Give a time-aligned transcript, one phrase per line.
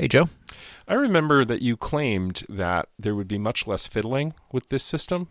[0.00, 0.30] Hey, Joe.
[0.88, 5.28] I remember that you claimed that there would be much less fiddling with this system.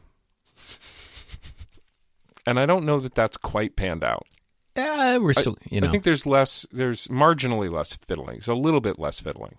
[2.45, 4.27] And I don't know that that's quite panned out.
[4.75, 5.87] Yeah, we're still, you know.
[5.87, 9.55] I think there's less, there's marginally less fiddling, so a little bit less fiddling,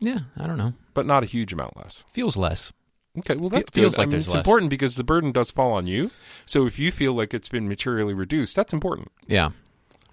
[0.00, 0.72] yeah, I don't know.
[0.94, 2.04] but not a huge amount less.
[2.10, 2.72] Feels less.
[3.18, 3.98] Okay, well that's feels good.
[3.98, 4.40] like I mean, there's it's less.
[4.40, 6.10] important because the burden does fall on you.
[6.46, 9.12] So if you feel like it's been materially reduced, that's important.
[9.28, 9.50] Yeah.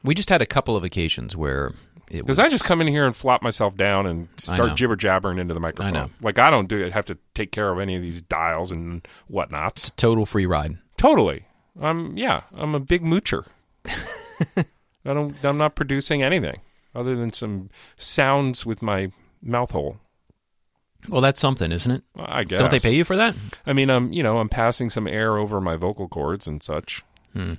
[0.04, 1.71] We just had a couple of occasions where.
[2.12, 5.54] Because I just come in here and flop myself down and start jibber jabbering into
[5.54, 5.96] the microphone.
[5.96, 6.10] I know.
[6.21, 6.92] Like I don't do it.
[6.92, 9.92] Have to take care of any of these dials and whatnots.
[9.96, 10.78] total free ride.
[10.97, 11.46] Totally.
[11.79, 12.42] I'm yeah.
[12.54, 13.46] I'm a big moocher.
[13.86, 15.36] I don't.
[15.43, 16.60] I'm not producing anything
[16.93, 19.98] other than some sounds with my mouth hole.
[21.07, 22.04] Well, that's something, isn't it?
[22.15, 22.59] I guess.
[22.59, 23.36] Don't they pay you for that?
[23.65, 27.04] I mean, I'm you know I'm passing some air over my vocal cords and such.
[27.34, 27.54] Hmm.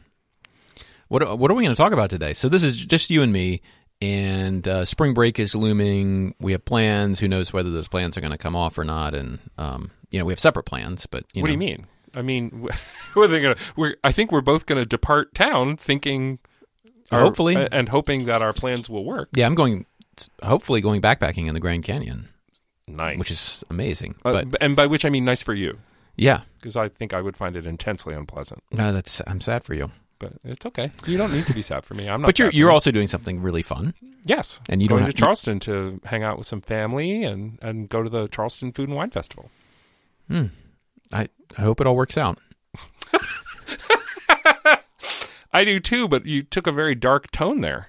[1.09, 2.33] What What are we going to talk about today?
[2.33, 3.61] So this is just you and me,
[4.03, 6.35] and uh, spring break is looming.
[6.41, 7.21] We have plans.
[7.21, 9.15] Who knows whether those plans are going to come off or not?
[9.15, 11.07] And um, you know, we have separate plans.
[11.07, 11.87] But you what know, do you mean?
[12.15, 12.69] I mean,
[13.15, 13.57] we're they gonna?
[13.77, 13.97] We're.
[14.05, 16.41] I think we're both gonna depart town, thinking,
[17.11, 17.57] our- Hopefully.
[17.73, 19.29] and hoping that our plans will work.
[19.35, 19.87] Yeah, I'm going.
[20.43, 22.29] Hopefully, going backpacking in the Grand Canyon,
[22.87, 23.19] Nice.
[23.19, 24.17] which is amazing.
[24.25, 25.79] Uh, but and by which I mean nice for you,
[26.17, 28.63] yeah, because I think I would find it intensely unpleasant.
[28.73, 29.91] no, that's I'm sad for you.
[30.23, 30.91] But it's okay.
[31.07, 32.09] You don't need to be sad for me.
[32.09, 32.27] I'm not.
[32.29, 33.93] But you're you're also doing something really fun.
[34.25, 37.59] yes, and you don't going have- to Charleston to hang out with some family and
[37.61, 39.51] and go to the Charleston Food and Wine Festival.
[40.31, 42.39] I I hope it all works out.
[45.55, 47.89] I do too, but you took a very dark tone there.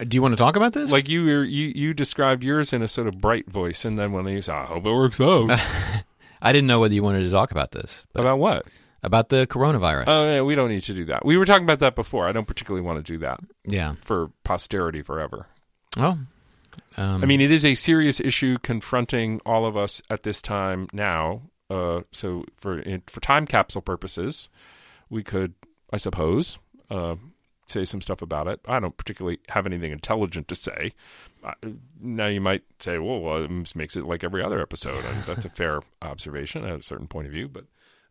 [0.00, 0.90] Uh, Do you want to talk about this?
[0.90, 4.12] Like you were, you you described yours in a sort of bright voice, and then
[4.12, 5.50] when you said, "I hope it works out,"
[6.42, 8.66] I didn't know whether you wanted to talk about this, about what?
[9.02, 10.04] About the coronavirus.
[10.06, 11.24] Oh, yeah, we don't need to do that.
[11.24, 12.28] We were talking about that before.
[12.28, 13.94] I don't particularly want to do that yeah.
[14.02, 15.46] for posterity forever.
[15.96, 16.18] Well,
[16.96, 20.88] um, I mean, it is a serious issue confronting all of us at this time
[20.92, 21.42] now.
[21.68, 24.48] Uh, so for for time capsule purposes,
[25.08, 25.54] we could,
[25.92, 26.58] I suppose,
[26.90, 27.16] uh,
[27.66, 28.60] say some stuff about it.
[28.66, 30.92] I don't particularly have anything intelligent to say.
[31.42, 31.52] Uh,
[32.00, 35.44] now you might say, "Well, well, it makes it like every other episode," and that's
[35.44, 37.48] a fair observation at a certain point of view.
[37.48, 37.64] But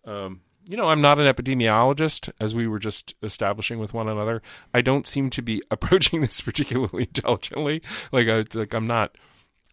[0.09, 4.44] um, you know, I'm not an epidemiologist, as we were just establishing with one another.
[4.72, 7.81] I don't seem to be approaching this particularly intelligently.
[8.12, 9.18] Like, I, like I'm not.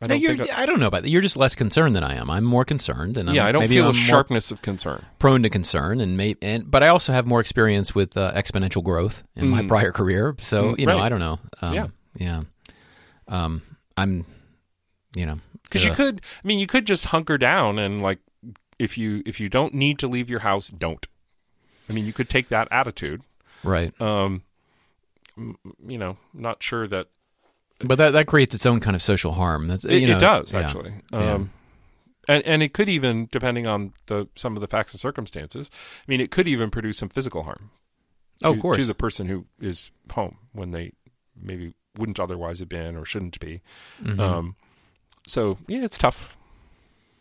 [0.03, 0.43] I don't you're.
[0.43, 1.11] I, I don't know about that.
[1.11, 2.31] You're just less concerned than I am.
[2.31, 5.05] I'm more concerned, and I'm, yeah, I don't maybe feel I'm a sharpness of concern.
[5.19, 8.83] prone to concern, and may, and but I also have more experience with uh, exponential
[8.83, 10.35] growth in my prior career.
[10.39, 11.05] So Mm, you know, right.
[11.05, 11.39] I don't know.
[11.63, 11.87] Um, Yeah.
[12.19, 12.43] yeah.
[13.29, 13.63] Um,
[13.97, 14.25] I'm,
[15.15, 18.19] you know, Because you could, I mean, you could just hunker down and like,
[18.79, 21.07] if you if you don't need to leave your house, don't.
[21.89, 23.23] I mean, you could take that attitude.
[23.63, 24.43] right, Um,
[25.87, 27.09] you know, not sure that
[27.81, 29.69] but that that creates its own kind of social harm.
[29.69, 30.61] That's it, you know, it does yeah.
[30.61, 30.95] actually.
[31.13, 31.35] Yeah.
[31.35, 31.51] Um,
[32.29, 36.11] and and it could even, depending on the some of the facts and circumstances, I
[36.11, 37.71] mean, it could even produce some physical harm.
[38.43, 38.77] Oh, of course.
[38.79, 40.93] to the person who is home when they
[41.41, 43.63] maybe wouldn't otherwise have been or shouldn't be.
[44.03, 44.19] Mhm.
[44.19, 44.57] Um,
[45.27, 46.37] so yeah, it's tough.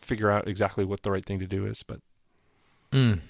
[0.06, 2.00] Figure out exactly what the right thing to do is, but
[2.92, 3.20] Mm.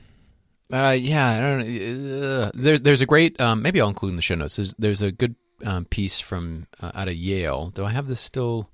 [0.72, 2.42] Uh, yeah, I don't know.
[2.42, 3.40] Uh, there, there's a great.
[3.40, 4.56] Um, maybe I'll include in the show notes.
[4.56, 7.70] There's, there's a good um, piece from uh, out of Yale.
[7.70, 8.68] Do I have this still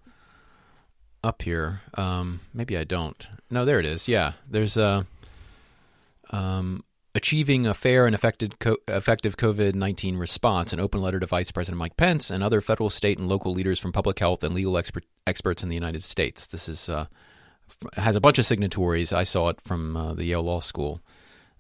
[1.22, 1.82] up here?
[1.94, 3.26] Um, maybe I don't.
[3.50, 4.08] No, there it is.
[4.08, 5.06] Yeah, there's a.
[6.30, 6.82] Um,
[7.14, 11.52] achieving a fair and effective co- effective COVID nineteen response, an open letter to Vice
[11.52, 14.78] President Mike Pence and other federal, state, and local leaders from public health and legal
[14.78, 16.46] expert, experts in the United States.
[16.46, 17.06] This is uh,
[17.94, 19.12] has a bunch of signatories.
[19.12, 21.00] I saw it from uh, the Yale Law School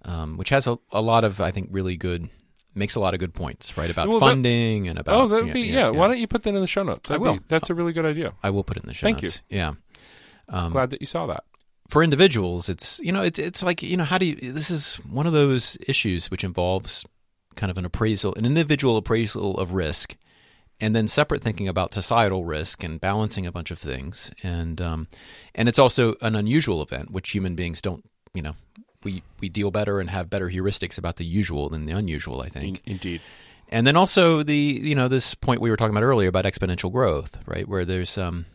[0.04, 2.28] um, which has a, a lot of, I think, really good,
[2.74, 3.88] makes a lot of good points, right?
[3.88, 5.14] About Well, that- funding and about.
[5.14, 5.90] oh, that'd be yeah.
[5.90, 7.08] Why don't you put that in the show notes?
[7.08, 7.34] I will.
[7.34, 8.32] Be, that's a really good idea.
[8.42, 9.42] I will put it in the show Thank notes.
[9.48, 9.74] Yeah.
[10.48, 11.44] Um, Glad that you saw that.
[11.88, 14.52] for individuals, it's you know, it's it's like you know, how do you?
[14.52, 17.06] This is one of those issues which involves
[17.54, 20.16] kind of an appraisal, an individual appraisal of risk,
[20.82, 25.06] and then separate thinking about societal risk and balancing a bunch of things, and um,
[25.54, 28.56] and it's also an unusual event which human beings don't, you know.
[29.04, 32.48] We, we deal better and have better heuristics about the usual than the unusual, I
[32.48, 32.82] think.
[32.84, 33.20] In, indeed.
[33.68, 36.92] And then also the you know this point we were talking about earlier about exponential
[36.92, 37.66] growth, right?
[37.66, 38.46] Where there's um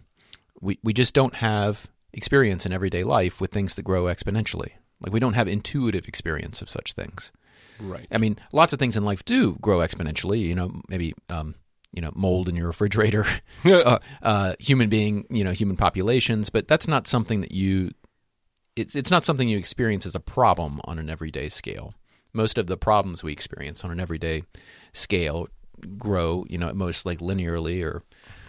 [0.60, 4.72] we we just don't have experience in everyday life with things that grow exponentially.
[5.00, 7.32] Like we don't have intuitive experience of such things.
[7.80, 8.08] Right.
[8.12, 10.42] I mean, lots of things in life do grow exponentially.
[10.42, 11.56] You know, maybe um,
[11.94, 13.26] you know mold in your refrigerator,
[13.66, 17.92] uh, uh, human being, you know, human populations, but that's not something that you.
[18.76, 21.94] It's it's not something you experience as a problem on an everyday scale.
[22.34, 24.44] Most of the problems we experience on an everyday
[24.94, 25.48] scale
[25.98, 28.04] grow, you know, at most like linearly or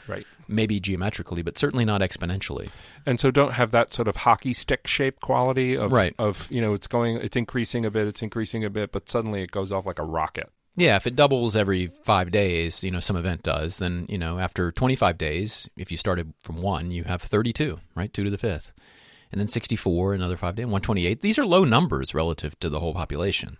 [0.06, 0.26] Right.
[0.49, 2.70] maybe geometrically, but certainly not exponentially.
[3.06, 6.14] and so don't have that sort of hockey stick shape quality of Right.
[6.19, 9.43] of you know it's going it's increasing a bit it's increasing a bit but suddenly
[9.43, 13.00] it goes off like a rocket Yeah, if it doubles every five days, you know,
[13.00, 17.02] some event does, then, you know, after 25 days, if you started from one, you
[17.04, 18.12] have 32, right?
[18.12, 18.70] Two to the fifth.
[19.32, 21.20] And then 64, another five days, 128.
[21.20, 23.58] These are low numbers relative to the whole population.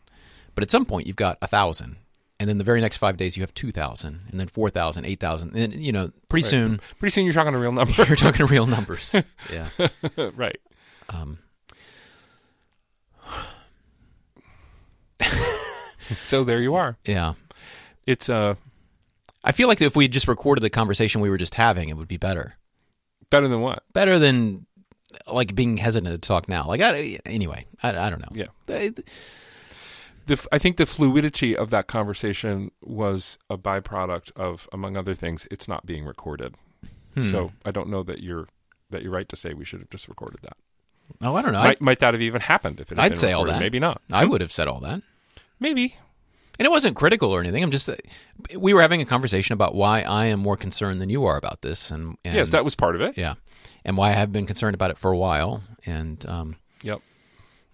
[0.55, 1.97] But at some point, you've got 1,000.
[2.41, 4.21] And then the very next five days, you have 2,000.
[4.31, 5.57] And then 4,000, 8,000.
[5.57, 8.67] And, you know, pretty soon, pretty soon you're talking a real number you're talking real
[8.67, 9.15] numbers.
[9.51, 9.71] Yeah.
[10.37, 10.61] right
[11.09, 11.39] Um,
[16.25, 17.35] so there you are yeah.
[18.07, 18.55] it's uh
[19.45, 22.09] I feel like if we just recorded the conversation we were just having, it would
[22.09, 22.57] be better.
[23.31, 24.67] better than what better than
[25.27, 26.67] like being hesitant to talk now.
[26.67, 28.29] Like I, anyway, I, I don't know.
[28.33, 28.47] Yeah.
[28.69, 28.93] I-
[30.27, 35.47] the I think the fluidity of that conversation was a byproduct of among other things
[35.51, 36.55] it's not being recorded
[37.15, 37.31] Hmm.
[37.31, 38.47] so I don't know that you're
[38.91, 40.57] that you're right to say we should have just recorded that
[41.23, 41.63] oh, I don't know.
[41.63, 43.59] might, might that have even happened if it had I'd say all that.
[43.61, 45.01] maybe not I would have said all that,
[45.61, 45.97] maybe
[46.59, 47.63] and it wasn't critical or anything.
[47.63, 47.89] I'm just
[48.57, 51.63] we were having a conversation about why I am more concerned than you are about
[51.63, 53.35] this, and, and yes that was part of it yeah,
[53.85, 57.01] and why I have been concerned about it for a while, and um, yep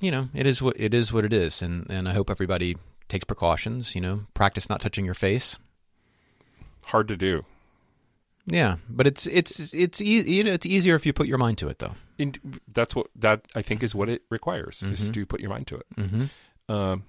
[0.01, 2.77] you know, it is what it is what it is, and and I hope everybody
[3.09, 3.95] takes precautions.
[3.95, 5.57] You know, practice not touching your face.
[6.87, 7.45] hard to do
[8.47, 11.57] Yeah, but it's it's it's e- you know it's easier if you put your mind
[11.59, 11.95] to it, though.
[12.19, 12.35] In,
[12.69, 15.15] that's what that I think is what it requires is Mhm.
[15.15, 15.87] to put your mind to it.
[15.97, 16.73] Mm-hmm.
[16.75, 17.05] Um,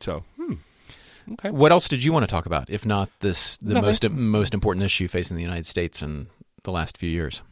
[0.00, 0.54] so, hmm.
[1.32, 1.50] okay.
[1.50, 3.86] What else did you want to talk about, if not this the Nothing.
[3.86, 6.28] most most important issue facing the United States in
[6.64, 7.42] the last few years?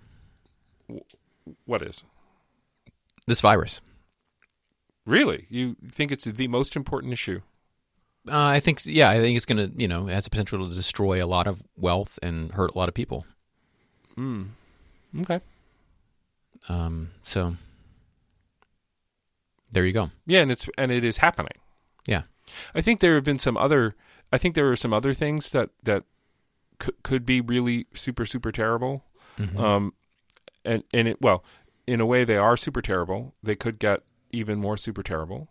[1.65, 2.05] What is
[3.27, 3.81] This virus.
[5.05, 5.47] really?
[5.49, 7.41] You think it's the most important issue?
[8.29, 10.69] Uh, I think, yeah, I think it's going to, you know, it has the potential
[10.69, 13.25] to destroy a lot of wealth and hurt a lot of people.
[14.17, 14.47] Hmm.
[15.21, 15.41] Okay.
[16.69, 17.55] Um, so
[19.71, 20.11] there you go.
[20.27, 21.53] Yeah, and it's and it is happening.
[22.07, 22.23] Yeah.
[22.75, 23.95] I think there have been some other.
[24.33, 26.05] I think there are some other things that that
[26.79, 29.05] could could be really super super terrible.
[29.39, 29.59] Mhm.
[29.59, 29.95] Um,
[30.65, 31.45] and and it well,
[31.87, 33.35] in a way, they are super terrible.
[33.43, 34.01] They could get
[34.33, 35.49] even more super terrible.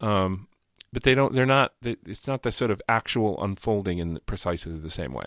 [0.00, 0.48] Um,
[0.92, 1.34] but they don't.
[1.34, 1.74] They're not.
[1.82, 5.26] They, it's not the sort of actual unfolding in precisely the same way.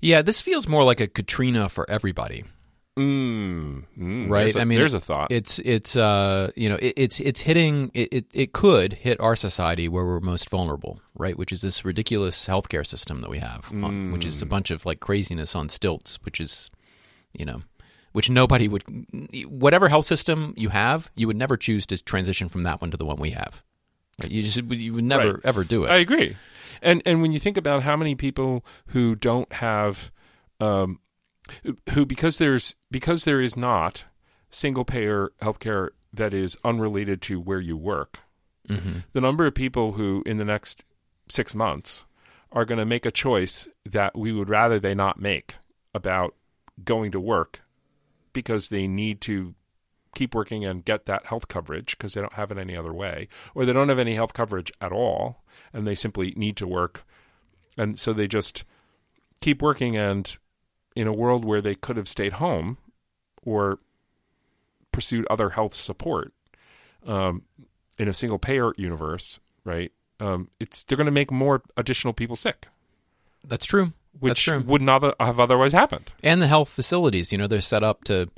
[0.00, 2.44] yeah, this feels more like a Katrina for everybody.
[2.98, 5.30] Mm, mm, Right, a, I mean, there's a thought.
[5.30, 9.36] It's it's uh you know it, it's it's hitting it, it it could hit our
[9.36, 11.38] society where we're most vulnerable, right?
[11.38, 14.84] Which is this ridiculous healthcare system that we have, on- which is a bunch of
[14.84, 16.70] like craziness on stilts, which is
[17.32, 17.62] you know
[18.12, 18.82] which nobody would
[19.46, 22.96] whatever health system you have, you would never choose to transition from that one to
[22.96, 23.62] the one we have.
[24.20, 24.32] Right?
[24.32, 25.40] You just you would never Right.
[25.44, 25.90] ever do it.
[25.90, 26.36] I agree.
[26.82, 30.10] And and when you think about how many people who don't have
[30.60, 30.98] um
[31.90, 34.04] who because there's because there is not
[34.50, 38.20] single payer healthcare that is unrelated to where you work.
[38.66, 40.84] hmm The number of people who in the next
[41.28, 42.06] 6 months
[42.50, 45.56] are going to make a choice that we would rather they not make
[45.94, 46.34] about
[46.84, 47.62] going to work
[48.32, 49.54] because they need to
[50.14, 53.28] keep working and get that health coverage because they don't have it any other way,
[53.54, 57.04] or they don't have any health coverage at all and they simply need to work.
[57.76, 58.64] And so they just
[59.40, 59.96] keep working.
[59.96, 60.36] And
[60.96, 62.78] in a world where they could have stayed home
[63.42, 63.78] or
[64.92, 66.32] pursued other health support
[67.06, 67.42] um,
[67.98, 69.92] in a single payer universe, right?
[70.20, 72.66] Um, it's they're going to make more additional people sick,
[73.46, 73.92] That's true.
[74.18, 74.60] which true.
[74.66, 76.10] would not have otherwise happened.
[76.24, 78.28] and the health facilities you know they're set up to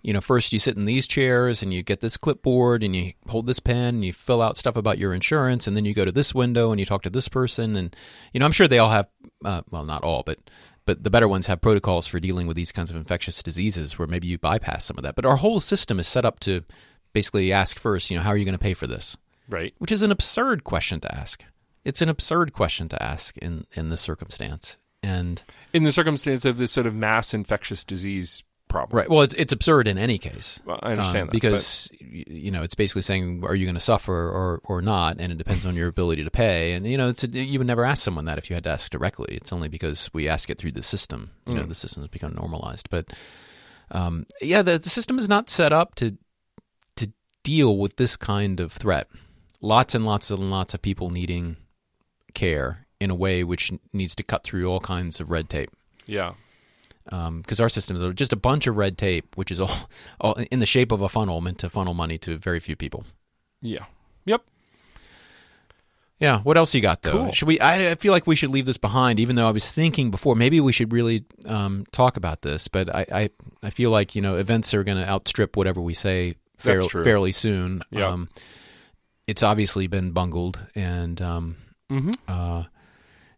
[0.00, 3.12] you know first you sit in these chairs and you get this clipboard and you
[3.28, 6.06] hold this pen and you fill out stuff about your insurance and then you go
[6.06, 7.94] to this window and you talk to this person and
[8.32, 9.08] you know i'm sure they all have
[9.44, 10.38] uh, well not all but
[10.86, 14.08] but the better ones have protocols for dealing with these kinds of infectious diseases where
[14.08, 15.16] maybe you bypass some of that.
[15.16, 16.64] But our whole system is set up to
[17.12, 19.16] basically ask first you know how are you going to pay for this?
[19.48, 19.74] Right.
[19.78, 21.44] which is an absurd question to ask.
[21.84, 24.76] It's an absurd question to ask in in this circumstance.
[25.02, 25.40] And
[25.72, 28.96] In the circumstance of this sort of mass infectious disease problem.
[28.98, 29.08] Right.
[29.10, 30.60] Well, it's it's absurd in any case.
[30.64, 33.74] Well, I understand Um, that, because y you know it's basically saying are you going
[33.74, 36.72] to suffer or or not, and it depends on your ability to pay.
[36.74, 38.70] And you know it's a, you would never ask someone that if you had to
[38.70, 39.34] ask directly.
[39.36, 41.30] It's only because we ask it through the system.
[41.46, 41.68] You know Mm.
[41.68, 42.88] the system has become normalized.
[42.90, 43.12] But
[43.90, 46.16] um, yeah, the, the system is not set up to
[46.96, 47.12] to
[47.44, 49.06] deal with this kind of threat.
[49.60, 51.56] Lots and lots and lots of people needing
[52.34, 55.70] care in a way which needs to cut through all kinds of red tape
[56.06, 56.34] Yeah.
[57.08, 59.70] Because our system is just a bunch of red tape, which is all,
[60.20, 63.04] all in the shape of a funnel meant to funnel money to very few people.
[63.62, 63.84] Yeah.
[64.26, 64.42] Yep.
[66.18, 66.40] Yeah.
[66.40, 67.12] What else you got though?
[67.12, 67.32] Cool.
[67.32, 67.60] Should we?
[67.60, 69.20] I, I feel like we should leave this behind.
[69.20, 72.68] Even though I was thinking before, maybe we should really um, talk about this.
[72.68, 73.30] But I, I,
[73.62, 77.32] I feel like you know events are going to outstrip whatever we say fair, fairly
[77.32, 77.82] soon.
[77.90, 78.08] Yeah.
[78.08, 78.28] Um,
[79.26, 81.56] it's obviously been bungled, and um,
[81.90, 82.10] Mm-hmm.
[82.26, 82.64] uh,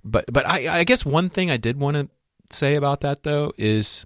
[0.04, 2.08] but but I, I guess one thing I did want to
[2.50, 4.04] say about that though is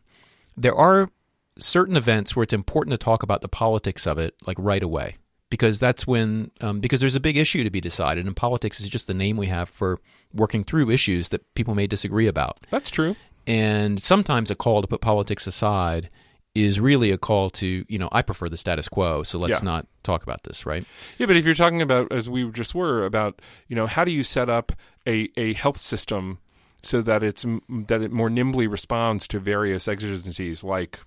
[0.57, 1.11] there are
[1.59, 5.17] certain events where it's important to talk about the politics of it like right away
[5.51, 8.89] because that's when um, because there's a big issue to be decided and politics is
[8.89, 10.01] just the name we have for
[10.35, 13.17] working through issues that people may disagree about That's true.
[13.47, 16.09] and sometimes a call to put politics aside
[16.55, 19.65] is really a call to you know I prefer the status quo so let's Yeah.
[19.65, 20.85] not talk about this right
[21.19, 24.11] Yeah, but if you're talking about, as we just were, about you know, how do
[24.11, 24.73] you set up
[25.07, 26.39] a, a health system
[26.83, 31.01] so that it's that it more nimbly responds to various exigencies like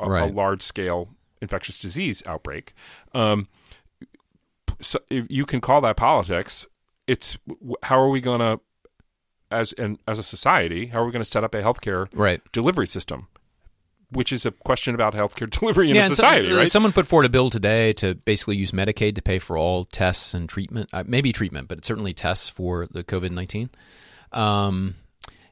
[0.00, 1.08] a, a large scale
[1.40, 2.74] infectious disease outbreak.
[3.14, 3.48] Um,
[4.80, 6.66] so if you can call that politics.
[7.06, 7.38] It's
[7.84, 8.60] how are we going to,
[9.50, 12.40] as an as a society, how are we going to set up a healthcare right
[12.52, 13.28] delivery system?
[14.10, 16.70] Which is a question about healthcare delivery in a and so- society, uh, right?
[16.70, 20.34] Someone put forward a bill today to basically use Medicaid to pay for all tests
[20.34, 23.70] and treatment, uh, maybe treatment, but certainly tests for the COVID nineteen.
[24.32, 24.96] Um,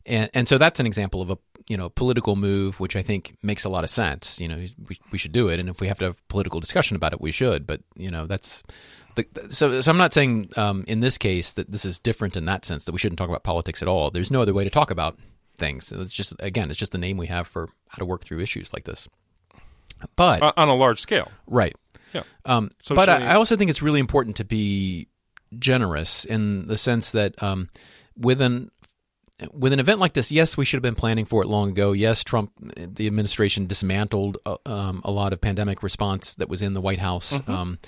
[0.06, 3.37] and and so that's an example of a you know political move, which I think
[3.42, 4.40] makes a lot of sense.
[4.40, 6.96] You know, we we should do it, and if we have to have political discussion
[6.96, 7.66] about it, we should.
[7.66, 8.62] But you know, that's
[9.14, 9.80] the, so.
[9.80, 12.84] So I'm not saying um, in this case that this is different in that sense
[12.84, 14.11] that we shouldn't talk about politics at all.
[14.11, 15.18] There's no other way to talk about
[15.56, 15.90] things.
[15.92, 18.73] It's just again, it's just the name we have for how to work through issues
[18.73, 19.08] like this.
[20.16, 21.30] But on on a large scale.
[21.46, 21.75] Right.
[22.12, 22.23] Yeah.
[22.44, 25.08] Um, but I, I also think it's really important to be
[25.58, 27.68] generous in the sense that um,
[28.16, 28.70] with an
[29.53, 31.93] with an event like this, yes, we should have been planning for it long ago.
[31.93, 36.75] Yes, Trump, the administration dismantled uh, um, a lot of pandemic response that was in
[36.75, 37.33] the White House.
[37.49, 37.79] Um,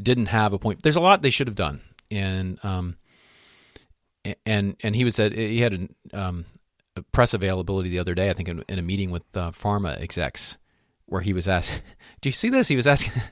[0.00, 0.82] didn't have a point.
[0.82, 2.96] There's a lot they should have done, and um,
[4.46, 6.44] and and he was at he had an, um,
[6.96, 8.30] a press availability the other day.
[8.30, 10.58] I think in, in a meeting with uh, pharma execs
[11.06, 11.82] where he was asked,
[12.20, 13.12] "Do you see this?" He was asking.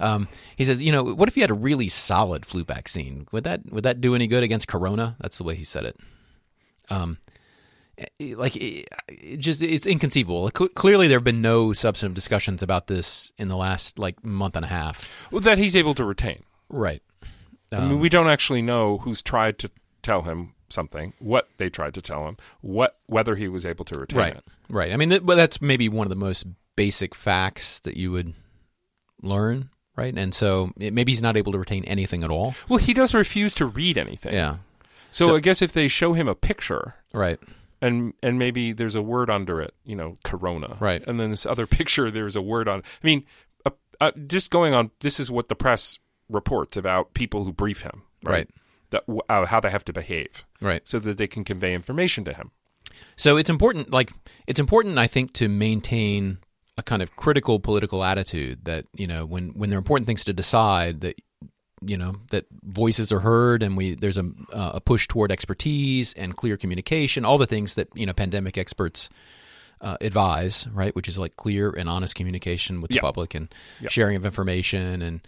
[0.00, 3.26] Um, he says, "You know, what if you had a really solid flu vaccine?
[3.32, 5.96] Would that would that do any good against corona?" That's the way he said it.
[6.90, 7.18] Um,
[7.98, 10.50] eh, like it, it just it's inconceivable.
[10.56, 14.56] Cl- clearly, there have been no substantive discussions about this in the last like month
[14.56, 15.08] and a half.
[15.30, 16.42] Well, that he's able to retain.
[16.68, 17.02] Right.
[17.70, 19.70] I mean, we don't actually know who's tried to
[20.02, 23.98] tell him something, what they tried to tell him, what whether he was able to
[23.98, 24.36] retain Right.
[24.36, 24.44] it.
[24.70, 24.92] Right.
[24.92, 28.32] I mean, th- well, that's maybe one of the most basic facts that you would
[29.22, 29.70] learn.
[29.96, 30.16] Right.
[30.16, 32.54] And so it, maybe he's not able to retain anything at all.
[32.68, 34.32] Well, he does refuse to read anything.
[34.32, 34.58] Yeah.
[35.12, 37.38] So, So- I guess if they show him a picture Right.
[37.80, 40.76] and and maybe there's a word under it, you know, corona.
[40.80, 41.02] Right.
[41.06, 42.80] And then this other picture there's a word on.
[42.80, 43.24] I mean,
[43.66, 45.98] uh, uh, just going on this is what the press
[46.28, 48.32] reports about people who brief him, right?
[48.32, 48.50] Right.
[48.90, 50.82] That uh, how they have to behave Right.
[50.86, 52.50] so that they can convey information to him.
[53.16, 54.12] So it's important, like
[54.46, 56.38] it's important, I think, to maintain
[56.78, 60.24] a kind of critical political attitude that you know when when there are important things
[60.24, 61.16] to decide that
[61.82, 66.12] you know that voices are heard and we there's a uh, a push toward expertise
[66.14, 69.08] and clear communication, all the things that you know pandemic experts.
[69.80, 73.00] Uh, advise right, which is like clear and honest communication with the Yeah.
[73.00, 73.46] public and
[73.80, 73.88] Yeah.
[73.88, 75.20] sharing of information, and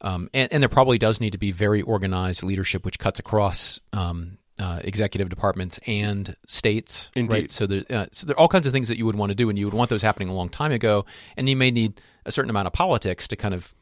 [0.00, 3.80] um, and and there probably does need to be very organized leadership, which cuts across
[3.92, 7.10] um, uh, executive departments and states.
[7.16, 7.32] Indeed.
[7.34, 7.50] Right?
[7.50, 9.34] So there, uh, so there are all kinds of things that you would want to
[9.34, 11.04] do, and you would want those happening a long time ago.
[11.36, 13.74] And you may need a certain amount of politics to kind of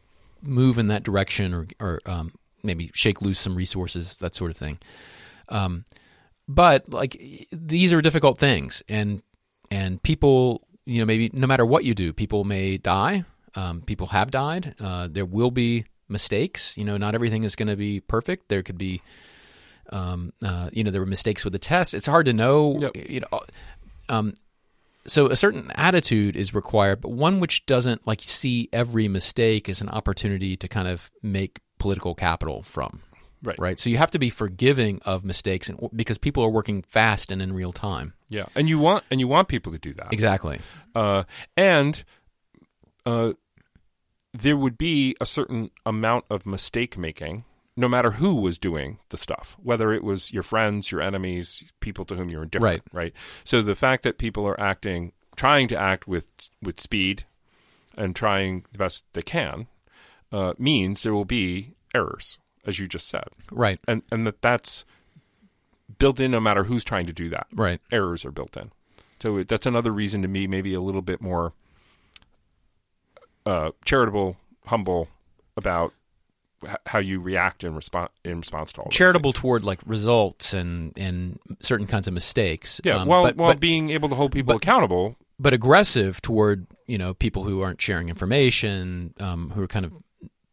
[0.47, 2.33] move in that direction, or, or um,
[2.63, 4.79] maybe shake loose some resources, that sort of thing.
[5.49, 5.85] Um,
[6.49, 9.23] but like these are difficult things, and
[9.71, 13.25] and people, you know, maybe no matter what you do, people may die.
[13.55, 14.75] Um, people have died.
[14.81, 16.77] Uh, there will be mistakes.
[16.77, 18.49] You know, not everything is going to be perfect.
[18.49, 19.01] There could be
[19.91, 21.95] um, uh, you know, there were mistakes with the test.
[21.95, 22.77] It's hard to know.
[22.81, 22.97] Yep.
[22.97, 23.41] You know,
[24.09, 24.35] um,
[25.07, 29.81] so a certain attitude is required, but one which doesn't like see every mistake as
[29.81, 33.03] an opportunity to kind of make political capital from.
[33.43, 33.59] Right.
[33.59, 33.79] Right.
[33.79, 37.43] So you have to be forgiving of mistakes, and because people are working fast and
[37.43, 38.15] in real time.
[38.31, 38.47] Yeah.
[38.55, 40.13] And you want and you want people to do that.
[40.13, 40.61] Exactly.
[40.95, 41.25] uh,
[41.57, 42.03] and
[43.05, 43.33] uh,
[44.33, 47.45] there would be a certain amount of mistake making
[47.77, 52.05] no matter who was doing the stuff whether it was your friends your enemies people
[52.05, 53.13] to whom you're indifferent right
[53.45, 56.29] so the fact that people are acting trying to act with
[56.63, 57.25] with speed
[57.97, 59.67] and trying the best they can
[60.33, 63.79] uh, means there will be errors as you just said Right.
[63.89, 64.85] and and that that's
[65.99, 67.81] built in no matter who's trying to do that Right.
[67.93, 68.71] errors are built in.
[69.21, 71.53] So that's another reason to me, maybe a little bit more
[73.47, 75.09] uh, charitable, humble
[75.57, 75.93] about
[76.87, 81.39] how you react in response in response to all charitable toward like results and and
[81.61, 82.81] certain kinds of mistakes.
[82.85, 85.17] Yeah, Um, while but, while but, being able to hold people but- accountable.
[85.39, 89.93] but aggressive toward you know people who aren't sharing information, um, who are kind of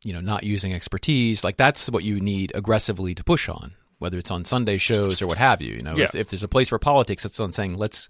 [0.04, 1.44] you know not using expertise.
[1.44, 5.28] Like that's what you need aggressively to push on, whether it's on Sunday shows or
[5.28, 5.76] what have you.
[5.76, 6.06] You know, Yeah.
[6.06, 8.08] if, if there's a place for politics, it's on saying let's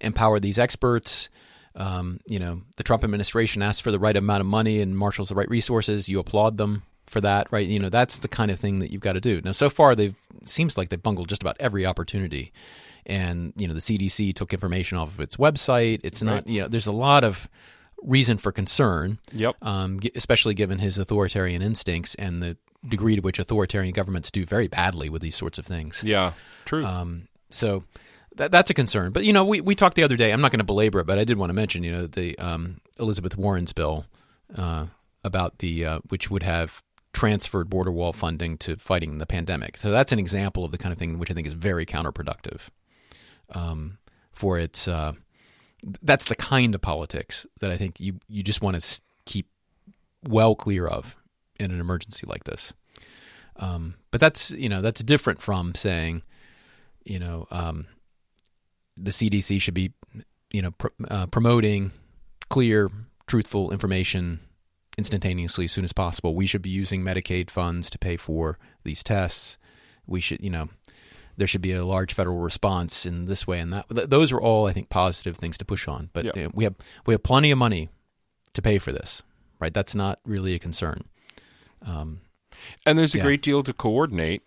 [0.00, 1.28] empower these experts.
[1.74, 5.28] Um, you know, the Trump administration asks for the right amount of money and marshals
[5.28, 6.08] the right resources.
[6.08, 7.66] You applaud them for that, right?
[7.66, 9.40] You know, that's the kind of thing that you've got to do.
[9.44, 12.52] Now, so far, they've seems like they've bungled just about every opportunity,
[13.06, 16.00] and you know, the CDC took information off of its website.
[16.04, 17.48] It's not, you know, there's a lot of
[18.02, 19.56] reason for concern, Yep.
[19.62, 22.56] um, especially given his authoritarian instincts and the
[22.88, 26.02] degree to which authoritarian governments do very badly with these sorts of things.
[26.04, 26.32] Yeah.
[26.64, 26.84] True.
[26.84, 27.82] Um, so
[28.36, 29.10] that, that's a concern.
[29.10, 30.32] But you know, we, we talked the other day.
[30.32, 32.38] I'm not going to belabor it, but I did want to mention, you know, the
[32.38, 34.06] um, Elizabeth Warren's bill
[34.54, 34.86] uh,
[35.24, 36.80] about the uh, which would have
[37.12, 39.76] transferred border wall funding to fighting the pandemic.
[39.76, 42.68] So that's an example of the kind of thing which I think is very counterproductive.
[43.50, 43.98] Um,
[44.32, 45.12] for its, uh,
[46.02, 49.48] that's the kind of politics that I think you you just want to keep
[50.28, 51.16] well clear of
[51.58, 52.72] in an emergency like this.
[53.56, 56.22] Um, but that's you know that's different from saying,
[57.04, 57.86] you know, um,
[58.96, 59.92] the CDC should be,
[60.52, 61.92] you know, pr- uh, promoting
[62.48, 62.90] clear,
[63.26, 64.40] truthful information
[64.98, 66.34] instantaneously as soon as possible.
[66.34, 69.56] We should be using Medicaid funds to pay for these tests.
[70.06, 70.68] We should, you know,
[71.36, 73.86] there should be a large federal response in this way and that.
[74.10, 76.10] Those are all, I think, positive things to push on.
[76.12, 76.32] But Yeah.
[76.34, 76.74] you know, we have
[77.06, 77.88] we have plenty of money
[78.54, 79.22] to pay for this,
[79.60, 79.72] right?
[79.72, 81.04] That's not really a concern.
[81.82, 82.20] Um,
[82.84, 83.24] And there's a Yeah.
[83.24, 84.42] great deal to coordinate,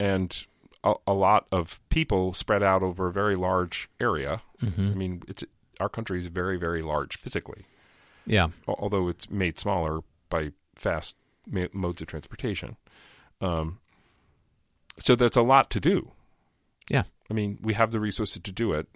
[0.00, 0.46] and
[0.82, 4.42] a, a lot of people spread out over a very large area.
[4.60, 4.90] mhm.
[4.90, 5.44] I mean, it's
[5.78, 7.66] our country is very, very large physically,
[8.26, 11.16] Yeah, although it's made smaller by fast
[11.50, 12.76] ma- modes of transportation.
[13.40, 13.78] Um,
[15.00, 16.12] so that's a lot to do.
[16.90, 17.04] Yeah.
[17.30, 18.86] I mean, we have the resources to do it,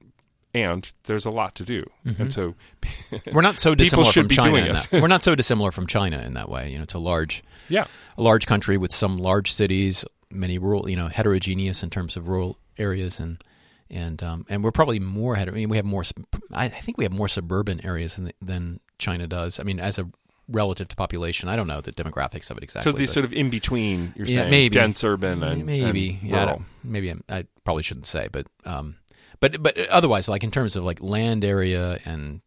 [0.54, 2.54] and there's a lot to do, and so
[3.32, 4.50] we're not so People dissimilar should from be China.
[4.50, 4.92] doing in that.
[4.92, 6.70] We're not so dissimilar from China in that way.
[6.70, 7.86] You know, it's a large, yeah,
[8.18, 12.28] a large country with some large cities, many rural, you know, heterogeneous in terms of
[12.28, 13.42] rural areas, and
[13.90, 16.02] and um, and we're probably more heter- I mean, we have more.
[16.52, 19.58] I think we have more suburban areas than China does.
[19.60, 20.08] I mean, as a
[20.48, 22.92] relative to population, I don't know the demographics of it exactly.
[22.92, 24.12] so these sort of in between.
[24.16, 24.74] You're Yeah, saying maybe.
[24.74, 26.62] dense urban and maybe and yeah, I rural.
[26.84, 28.96] maybe I'm, I probably shouldn't say, but um,
[29.40, 32.40] but but otherwise, like in terms of like land area and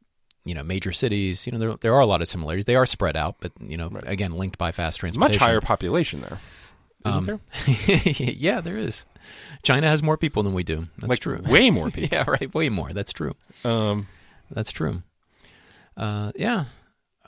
[0.45, 2.65] you know major cities, you know there there are a lot of similarities.
[2.65, 4.03] They are spread out, but you know Right.
[4.07, 6.39] again linked by fast There's much higher population there,
[7.05, 7.39] isn't Um, there?
[8.17, 9.05] yeah, there is.
[9.61, 10.87] China has more people than we do.
[10.97, 11.41] That's like true.
[11.45, 12.09] way more people.
[12.17, 12.51] yeah, right.
[12.55, 12.93] Way more.
[12.93, 13.35] That's true.
[13.65, 14.07] Um,
[14.49, 15.03] That's true.
[15.99, 16.65] Uh, yeah.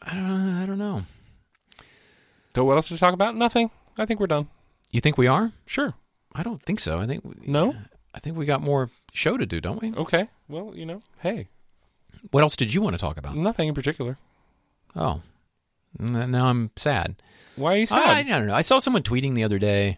[0.01, 0.55] I don't.
[0.61, 1.03] I don't know.
[2.55, 3.35] so what else to talk about?
[3.35, 3.69] Nothing.
[3.97, 4.47] I think we're done.
[4.91, 5.51] You think we are?
[5.65, 5.93] Sure.
[6.33, 6.99] I don't think so.
[6.99, 7.75] I think we- No.
[8.13, 9.93] I think we got more show to do, don't we?
[9.93, 10.27] Okay.
[10.49, 11.47] Well, you know, hey,
[12.31, 13.35] What else did you want to talk about?
[13.35, 14.17] nothing in particular.
[14.95, 15.21] Oh,
[15.99, 17.21] now I'm sad.
[17.55, 18.09] Why are you I, sad?
[18.09, 18.53] I don't know.
[18.53, 19.97] I saw someone tweeting the other day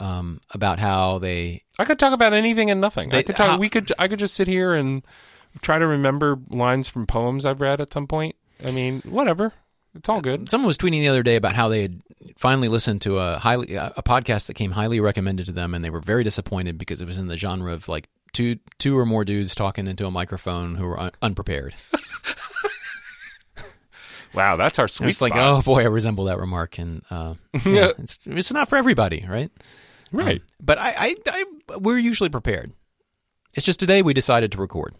[0.00, 1.62] um, about how they.
[1.78, 3.14] I could talk about anything and nothing.
[3.14, 3.60] I could talk.
[3.60, 3.92] we could.
[3.98, 5.04] I could just sit here and
[5.60, 8.36] try to remember lines from poems I've read at some point.
[8.64, 9.52] I mean, whatever.
[9.94, 10.50] It's all good.
[10.50, 12.02] Someone was tweeting the other day about how they had
[12.36, 15.90] finally listened to a highly a podcast that came highly recommended to them, and they
[15.90, 19.24] were very disappointed because it was in the genre of like two two or more
[19.24, 21.74] dudes talking into a microphone who were un- unprepared.
[24.34, 27.34] Wow, that's our And sweet it's like, oh boy, I resemble that remark, and uh,
[27.64, 29.50] yeah, it's it's not for everybody, right?
[30.12, 30.40] right.
[30.40, 32.72] Um, but I, I, I, we're usually prepared.
[33.54, 34.94] It's just today we decided to record,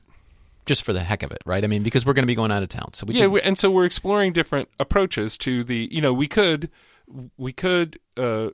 [0.67, 1.63] just for the heck of it, right?
[1.63, 3.41] I mean, because we're going to be going out of town, so we yeah, we,
[3.43, 5.89] and so we're exploring different approaches to the.
[5.91, 6.71] You know, we could
[7.37, 8.51] we could uh,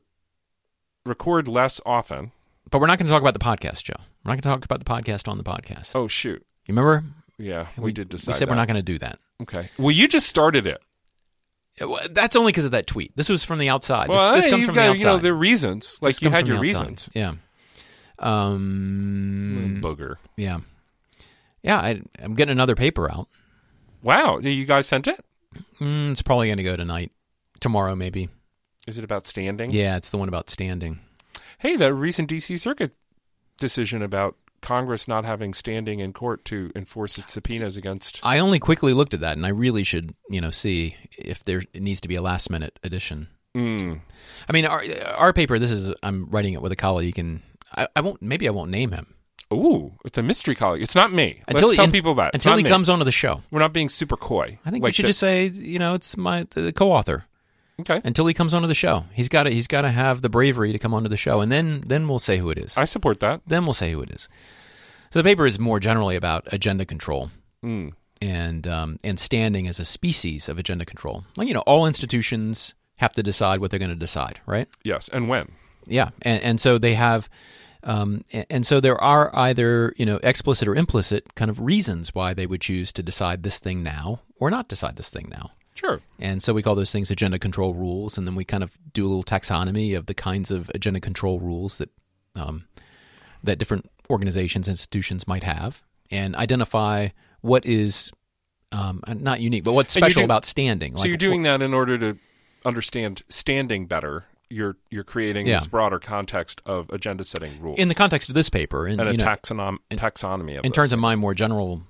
[1.04, 2.32] record less often.
[2.70, 3.94] but we're not going to talk about the podcast, Joe.
[4.24, 5.94] We're not going to talk about the podcast on the podcast.
[5.94, 6.44] Oh shoot!
[6.66, 7.04] You remember?
[7.38, 8.32] Yeah, we, did decide.
[8.32, 8.52] We said that.
[8.52, 9.18] we're not going to do that.
[9.40, 9.70] Okay.
[9.78, 10.78] Well, you just started it.
[12.10, 13.16] That's only because of that tweet.
[13.16, 14.10] This was from the outside.
[14.10, 15.00] Well, this, this comes from got, the outside.
[15.00, 15.98] you know, there are reasons.
[16.02, 17.08] Like you had your reasons.
[17.14, 17.34] Yeah.
[18.18, 19.80] Um.
[19.82, 20.16] Booger.
[20.36, 20.58] Yeah.
[21.62, 21.78] Yeah.
[21.78, 23.28] I, I'm getting another paper out.
[24.02, 25.24] Wow, you guys sent it?
[25.80, 27.12] Mm, it's probably going to go tonight,
[27.60, 28.28] tomorrow maybe.
[28.86, 29.70] Is it about standing?
[29.70, 31.00] Yeah, it's the one about standing.
[31.58, 32.56] Hey, the recent D.C.
[32.56, 32.92] Circuit
[33.58, 38.20] decision about Congress not having standing in court to enforce its subpoenas against.
[38.22, 41.62] I only quickly looked at that, and I really should, you know, see if there
[41.74, 43.28] needs to be a last minute addition.
[43.54, 44.00] Mm.
[44.48, 44.82] I mean, our
[45.14, 45.58] our paper.
[45.58, 47.42] This is I'm writing it with a colleague, and
[47.74, 48.22] I, I won't.
[48.22, 49.14] Maybe I won't name him
[49.52, 50.82] Ooh, it's a mystery colleague.
[50.82, 51.42] It's not me.
[51.48, 52.34] until Let's he, tell people that.
[52.34, 52.70] It's until he me.
[52.70, 53.42] comes onto the show.
[53.50, 54.58] We're not being super coy.
[54.64, 57.24] I think Like we should just say, you know, it's my the co-author.
[57.80, 57.98] Okay.
[58.04, 59.04] until he comes onto the show.
[59.14, 61.50] He's got to he's got to have the bravery to come onto the show, and
[61.50, 62.76] then then we'll say who it is.
[62.76, 63.40] I support that.
[63.46, 64.28] then we'll say who it is.
[65.10, 67.30] So the paper is more generally about agenda control
[67.64, 67.92] Mm.
[68.22, 71.24] and um, and standing as a species of agenda control.
[71.36, 74.68] Like you know, all institutions have to decide what they're going to decide, right?
[74.84, 75.08] Yes.
[75.08, 75.50] And when?
[75.86, 77.30] Yeah, and, and so they have,
[77.82, 82.34] um, and, so there are either you know explicit or implicit kind of reasons why
[82.34, 85.50] they would choose to decide this thing now or not decide this thing now.
[85.74, 86.00] Sure.
[86.18, 89.06] And so we call those things agenda control rules, and then we kind of do
[89.06, 91.90] a little taxonomy of the kinds of agenda control rules that
[92.36, 92.66] um,
[93.44, 97.08] that different organizations, institutions might have, and identify
[97.40, 98.12] what is
[98.72, 100.96] um, not unique, but what's special do- about standing.
[100.96, 102.18] so you're doing that in order to
[102.64, 104.24] understand standing better.
[104.50, 105.60] You're you're creating Yeah.
[105.60, 109.10] this broader context of agenda setting rules in the context of this paper, and, and
[109.10, 111.82] a know, taxonom- taxonomy of in terms of my more general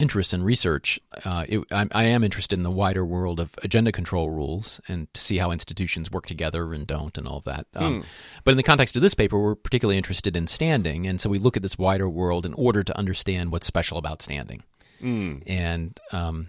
[0.00, 3.92] interest in research, uh, it, I, I am interested in the wider world of agenda
[3.92, 7.66] control rules and to see how institutions work together and don't and all of that.
[7.76, 8.04] Um,
[8.42, 11.38] But in the context of this paper, we're particularly interested in standing, and so we
[11.38, 14.62] look at this wider world in order to understand what's special about standing.
[15.02, 15.42] Mm.
[15.46, 16.48] And um,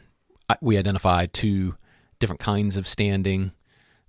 [0.50, 1.76] I, we identify two
[2.20, 3.52] different kinds of standing,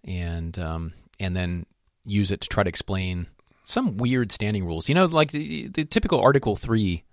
[0.05, 1.67] and um, and then
[2.05, 3.29] use it to try to explain
[3.65, 4.89] some weird standing rules.
[4.89, 7.05] You know, like the, the typical Article Three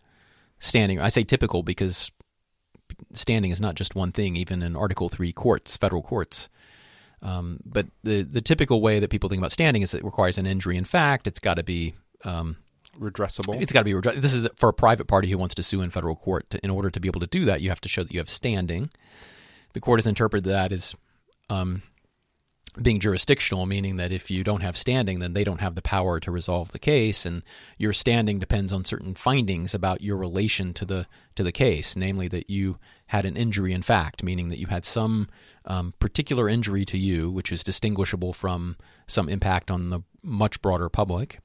[0.59, 0.99] standing.
[0.99, 2.11] I say typical because
[3.13, 6.49] standing is not just one thing, even in Article Three courts, federal courts.
[7.21, 10.37] Um, but the the typical way that people think about standing is that it requires
[10.37, 11.27] an injury in fact.
[11.27, 12.57] It's got to be um,
[12.99, 13.61] redressable.
[13.61, 15.81] it's got to be redress- this is for a private party who wants to sue
[15.81, 16.49] in federal court.
[16.51, 18.19] To, in order to be able to do that, you have to show that you
[18.19, 18.89] have standing.
[19.73, 20.95] The court has interpreted that as
[21.49, 21.83] um,
[22.83, 26.19] being jurisdictional, meaning that if you don't have standing, then they don't have the power
[26.19, 27.43] to resolve the case, and
[27.77, 32.27] your standing depends on certain findings about your relation to the to the case, namely
[32.27, 35.27] that you had an injury in fact, meaning that you had some
[35.65, 38.75] um, particular injury to you, which is distinguishable from
[39.07, 41.39] some impact on the much broader public.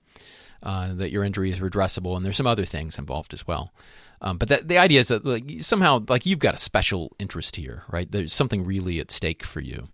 [0.62, 3.74] Uh, that your injury is redressable, and there's some other things involved as well.
[4.22, 7.56] Um, but that, the idea is that like, somehow, like you've got a special interest
[7.56, 8.10] here, right?
[8.10, 9.88] There's something really at stake for you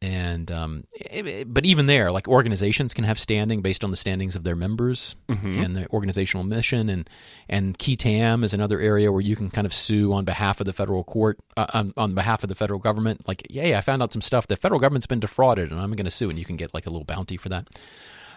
[0.00, 3.96] and um, it- it- but even there, like organizations can have standing based on the
[3.96, 5.16] standings of their members
[5.62, 7.10] and their organizational mission, and
[7.48, 10.66] and qui tam is another area where you can kind of sue on behalf of
[10.66, 13.26] the federal court, uh, on, on behalf of the federal government.
[13.26, 14.46] Like, yeah, I found out some stuff.
[14.46, 16.86] The federal government's been defrauded, and I'm going to sue, and you can get like
[16.86, 17.66] a little bounty for that.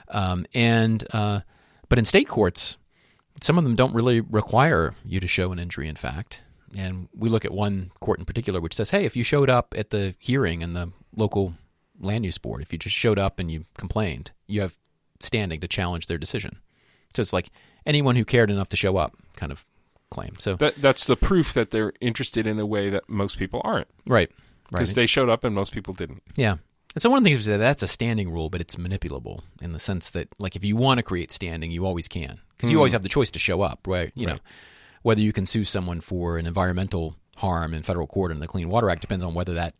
[0.09, 1.41] Um, and uh,
[1.89, 2.77] but in state courts,
[3.41, 6.41] some of them don't really require you to show an injury in fact.
[6.77, 9.73] And we look at one court in particular which says, hey, if you showed up
[9.77, 11.53] at the hearing in the local
[11.99, 14.77] land use board, if you just showed up and you complained, you have
[15.19, 16.59] standing to challenge their decision.
[17.15, 17.49] So it's like
[17.85, 19.65] anyone who cared enough to show up kind of
[20.09, 20.33] claim.
[20.39, 23.87] So that that's the proof that they're interested in a way that most people aren't
[24.07, 24.29] right, right,
[24.71, 26.23] because they showed up and most people didn't.
[26.35, 26.57] Yeah.
[26.93, 29.43] And so one of the things is that that's a standing rule, but it's manipulable
[29.61, 32.69] in the sense that, like, if you want to create standing, you always can because
[32.69, 32.81] you hmm.
[32.81, 34.11] always have the choice to show up, right?
[34.13, 34.41] You know, Right.
[35.01, 38.69] Whether you can sue someone for an environmental harm in federal court under the Clean
[38.69, 39.73] Water Act depends on whether that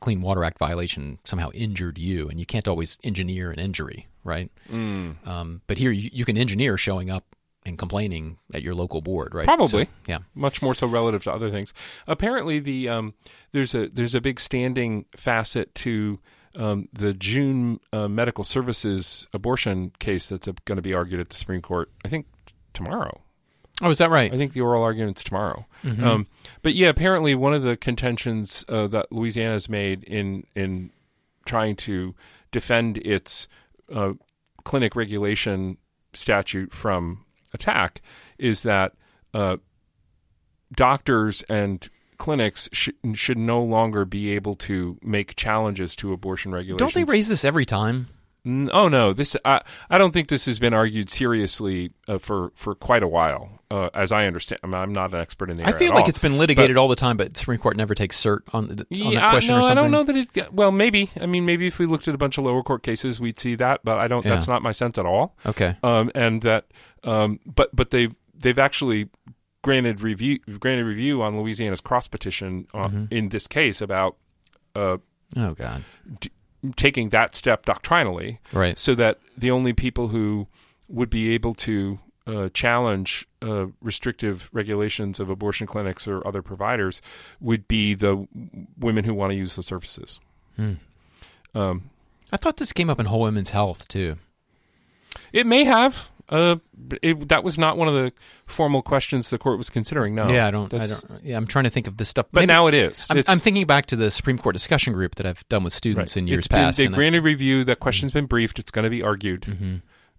[0.00, 4.50] Clean Water Act violation somehow injured you, and you can't always engineer an injury, right?
[4.70, 5.26] Mm.
[5.26, 7.24] Um, but here you, you can engineer showing up
[7.66, 9.44] and complaining at your local board, right?
[9.44, 9.84] Probably.
[9.84, 10.18] So, yeah.
[10.34, 11.74] much more so relative to other things.
[12.06, 13.14] Apparently, the um,
[13.52, 16.18] there's a there's a big standing facet to
[16.56, 21.36] um, the June uh, medical services abortion case that's going to be argued at the
[21.36, 21.90] Supreme Court.
[22.04, 22.26] I think
[22.72, 23.20] tomorrow.
[23.82, 24.32] Oh, is that right?
[24.32, 25.66] I think the oral argument's tomorrow.
[25.82, 26.02] Mhm.
[26.02, 26.26] Um,
[26.62, 30.90] but yeah, apparently one of the contentions uh, that Louisiana has made in in
[31.46, 32.14] trying to
[32.52, 33.48] defend its
[33.92, 34.12] uh,
[34.64, 35.78] clinic regulation
[36.12, 38.00] statute from attack
[38.38, 38.92] is that
[39.34, 39.56] uh,
[40.74, 41.88] doctors and
[42.18, 46.78] clinics sh- should no longer be able to make challenges to abortion regulations.
[46.78, 48.08] Don't they raise this every time?
[48.46, 52.74] Oh no, this I I don't think this has been argued seriously uh, for for
[52.74, 54.60] quite a while, uh, as I understand.
[54.64, 56.08] I mean, I'm not an expert in the I feel like all.
[56.08, 58.86] it's been litigated all the time, but Supreme Court never takes cert on, the, on
[58.90, 59.78] Yeah, that question no, or something.
[59.78, 60.52] I don't know that it.
[60.54, 61.10] Well, maybe.
[61.20, 63.54] I mean, maybe if we looked at a bunch of lower court cases, we'd see
[63.56, 63.80] that.
[63.84, 64.24] But I don't.
[64.24, 64.34] Yeah.
[64.34, 65.36] That's not my sense at all.
[65.44, 65.76] Okay.
[65.82, 66.66] Um, and that.
[67.04, 69.08] Um, but but they've they've actually
[69.62, 73.04] granted review granted review on Louisiana's cross petition uh, Mm-hmm.
[73.10, 74.16] in this case about
[74.74, 74.96] uh,
[75.36, 75.84] Oh God.
[76.76, 78.40] Taking that step doctrinally.
[78.52, 78.78] Right.
[78.78, 80.46] so that the only people who
[80.88, 87.00] would be able to uh, challenge uh, restrictive regulations of abortion clinics or other providers
[87.40, 88.26] would be the
[88.78, 90.20] women who want to use the services.
[90.56, 90.74] Hmm.
[91.54, 91.90] Um,
[92.32, 94.16] I thought this came up in Whole Women's Health too.
[95.32, 96.10] it may have.
[96.30, 96.56] Uh,
[97.02, 98.12] it, that was not one of the
[98.46, 100.14] formal questions the court was considering.
[100.14, 100.28] No.
[100.28, 101.04] yeah, I don't, I don't.
[101.24, 102.26] Yeah, I'm trying to think of this stuff.
[102.32, 103.06] But Maybe- now it is.
[103.10, 106.16] I'm, I'm thinking back to the Supreme Court discussion group that I've done with students
[106.16, 106.78] in years It's been- past.
[106.78, 107.64] And I- granted review.
[107.64, 108.58] That question's been briefed.
[108.60, 109.42] It's going to be argued.
[109.42, 109.76] Mm-hmm.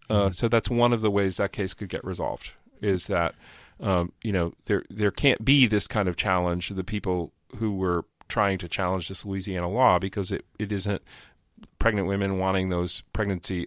[0.10, 2.52] Uh, so that's one of the ways that case could get resolved.
[2.82, 3.34] Is that
[3.80, 7.74] um, you know there there can't be this kind of challenge to the people who
[7.76, 11.02] were trying to challenge this Louisiana law because it, it isn't
[11.80, 13.66] pregnant women wanting those pregnancy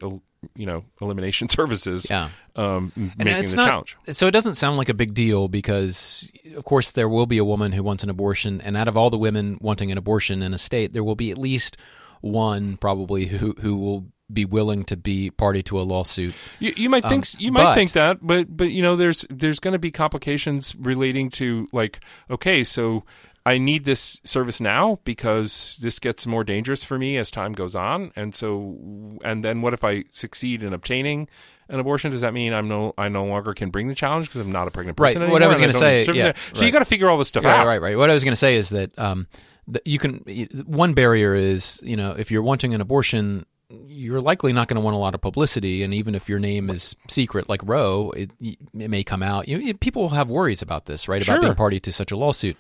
[0.55, 2.31] you know elimination services yeah.
[2.57, 3.97] um, making the not- challenge.
[4.13, 7.45] So it doesn't sound like a big deal because, of course, there will be a
[7.45, 10.55] woman who wants an abortion, and out of all the women wanting an abortion in
[10.55, 11.77] a state, there will be at least
[12.21, 16.35] one probably who who will be willing to be party to a lawsuit.
[16.59, 19.27] You, you might think Um, you might but- think that, but but you know, there's
[19.31, 23.05] there's going to be complications relating to like, okay, so
[23.47, 27.75] I need this service now because this gets more dangerous for me as time goes
[27.75, 31.29] on, and so and then what if I succeed in obtaining
[31.69, 32.11] an abortion?
[32.11, 34.67] Does that mean I'm no I no longer can bring the challenge because I'm not
[34.67, 36.19] a pregnant person Right, what I was gonna say, service?
[36.19, 37.67] yeah, so you got to figure all this stuff Right, out.
[37.67, 37.99] right, right.
[37.99, 39.27] What I was going to say is that um,
[39.69, 40.19] that you can
[40.67, 43.45] one barrier is you know if you're wanting an abortion.
[43.87, 46.71] You're likely not going to want a lot of publicity, and even if your name
[46.71, 49.49] is secret, like Roe, it, it may come out.
[49.49, 51.23] You know, people have worries about this, right?
[51.23, 51.37] Sure.
[51.37, 52.57] About being party to such a lawsuit,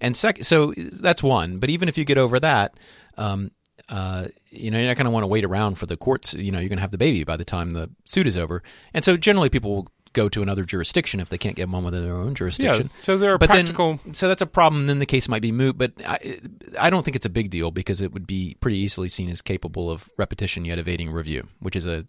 [0.00, 1.58] and sec- so that's one.
[1.58, 2.74] But even if you get over that,
[3.16, 3.50] um,
[3.88, 6.34] uh, you know, you're not going to want to wait around for the courts.
[6.34, 8.62] You know, you're going to have the baby by the time the suit is over,
[8.94, 12.04] and so generally people will go to another jurisdiction if they can't get one within
[12.04, 13.98] their own Yeah, jurisdiction so there are but practical.
[14.04, 16.38] then so that's a problem then the case might be moot but I,
[16.78, 19.42] I don't think it's a big deal because it would be pretty easily seen as
[19.42, 22.06] capable of repetition yet evading review which is a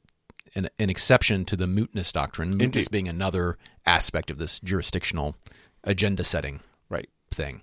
[0.55, 2.91] an, an exception to the mootness doctrine mootness Indeed.
[2.91, 5.35] being another aspect of this jurisdictional
[5.83, 6.59] agenda setting
[6.89, 7.09] right.
[7.31, 7.62] thing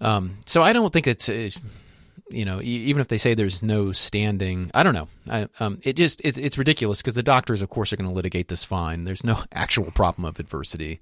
[0.00, 1.50] um, so I don't think it's uh,
[2.30, 5.08] you know even if they say there's no standing I don't know.
[5.28, 8.14] I, um, it just it's, it's ridiculous because the doctors of course are going to
[8.14, 9.04] litigate this fine.
[9.04, 11.00] There's no actual problem of adversity.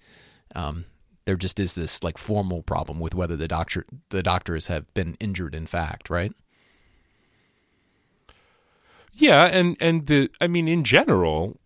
[0.55, 0.85] Um,
[1.25, 5.17] there just is this like formal problem with whether the doctor the doctors have been
[5.21, 6.33] injured in fact right?
[9.13, 11.61] Yeah, and and the I mean in general,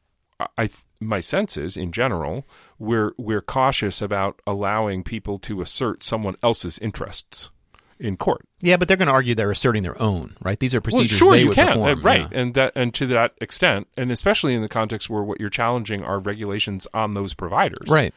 [0.59, 0.69] I
[1.01, 2.45] my sense is in general
[2.79, 7.51] we're we're cautious about allowing people to assert someone else's interests
[7.99, 8.43] in court.
[8.61, 11.17] yeah but they're going to argue they're asserting their own right these are Well, procedures
[11.19, 12.21] sure they you would can, perform uh, right?
[12.33, 12.39] yeah.
[12.41, 16.03] And that and to that extent, and especially in the context where what you're challenging
[16.03, 18.15] are regulations on those providers, right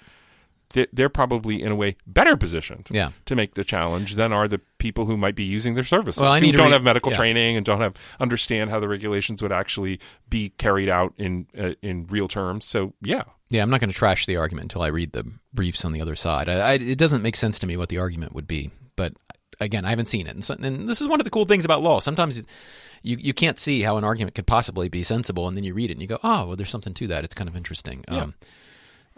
[0.74, 4.48] they- They're probably in a way better positioned yeah to make the challenge than are
[4.48, 7.12] the people who might be using their services, Well, I who don't read- have medical
[7.12, 7.18] yeah.
[7.18, 11.72] training and don't have understand how the regulations would actually be carried out in uh,
[11.82, 12.66] in real terms.
[12.66, 15.84] So yeah, Yeah, I'm not going to trash the argument until I read the briefs
[15.86, 16.48] on the other side.
[16.48, 19.14] I, I, it doesn't make sense to me what the argument would be, but
[19.60, 20.34] again, I haven't seen it.
[20.34, 22.00] And, so, and this is one of the cool things about law.
[22.00, 22.44] Sometimes
[23.04, 25.90] you you can't see how an argument could possibly be sensible, and then you read
[25.90, 27.24] it and you go, "Oh, well, there's something to that.
[27.24, 28.18] It's kind of interesting." Yeah.
[28.24, 28.36] Um,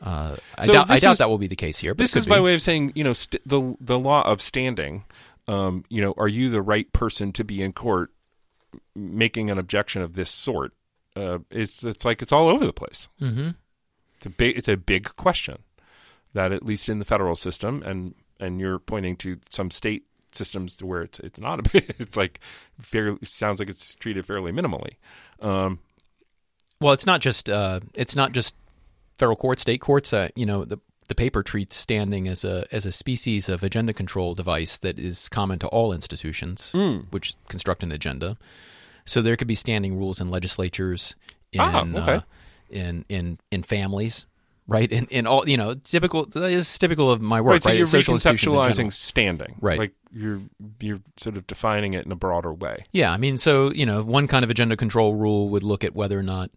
[0.01, 1.93] uh, I So doubt, I doubt is- that will be the case here.
[1.93, 2.41] But this is my be.
[2.41, 5.03] way of saying you know st- the the law of standing.
[5.47, 8.11] Um, you know, are you the right person to be in court
[8.95, 10.73] making an objection of this sort?
[11.15, 13.07] Uh, it's it's like it's all over the place.
[13.19, 13.55] Mhm.
[14.17, 15.59] It's a big it's a big question
[16.33, 20.75] that at least in the federal system and and you're pointing to some state systems
[20.77, 22.39] to where it's it's not a it's like
[22.81, 24.95] fairly sounds like it's treated fairly minimally.
[25.39, 25.79] Um,
[26.79, 28.55] Well, it's not just uh, it's not just
[29.17, 30.13] federal courts, state courts.
[30.13, 30.77] Uh, you know, the
[31.09, 35.27] the paper treats standing as a as a species of agenda control device that is
[35.29, 36.71] common to all institutions,
[37.11, 38.37] which construct an agenda.
[39.05, 41.15] So there could be standing rules in legislatures,
[41.51, 42.13] in Ah, okay.
[42.15, 42.21] uh,
[42.69, 44.25] in in in families,
[44.71, 44.91] right?
[44.91, 47.51] In in all you know, typical that is typical of my work.
[47.51, 47.77] right, so right?
[47.77, 48.65] you're social institutions in general.
[48.65, 49.79] reconceptualizing standing, Right.
[49.79, 50.41] Like you're
[50.79, 52.83] you're sort of defining it in a broader way.
[52.91, 55.93] Yeah, I mean, so you know, one kind of agenda control rule would look at
[55.93, 56.51] whether or not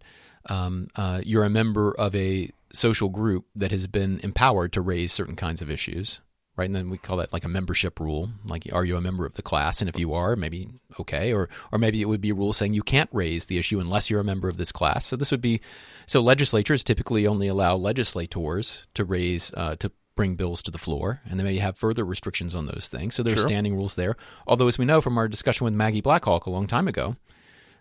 [0.47, 5.11] um, uh, you're a member of a social group that has been empowered to raise
[5.11, 6.21] certain kinds of issues,
[6.57, 6.65] right?
[6.65, 8.29] And then we call that like a membership rule.
[8.45, 9.81] Like, are you a member of the class?
[9.81, 12.73] And if you are, maybe okay, or or maybe it would be a rule saying
[12.73, 15.05] you can't raise the issue unless you're a member of this class.
[15.05, 15.61] So this would be
[16.05, 21.19] so legislatures typically only allow legislators to raise uh, to bring bills to the floor,
[21.29, 23.15] and they may have further restrictions on those things.
[23.15, 23.47] So there's Sure.
[23.47, 24.15] standing rules there.
[24.47, 27.17] Although, as we know from our discussion with Maggie Blackhawk a long time ago,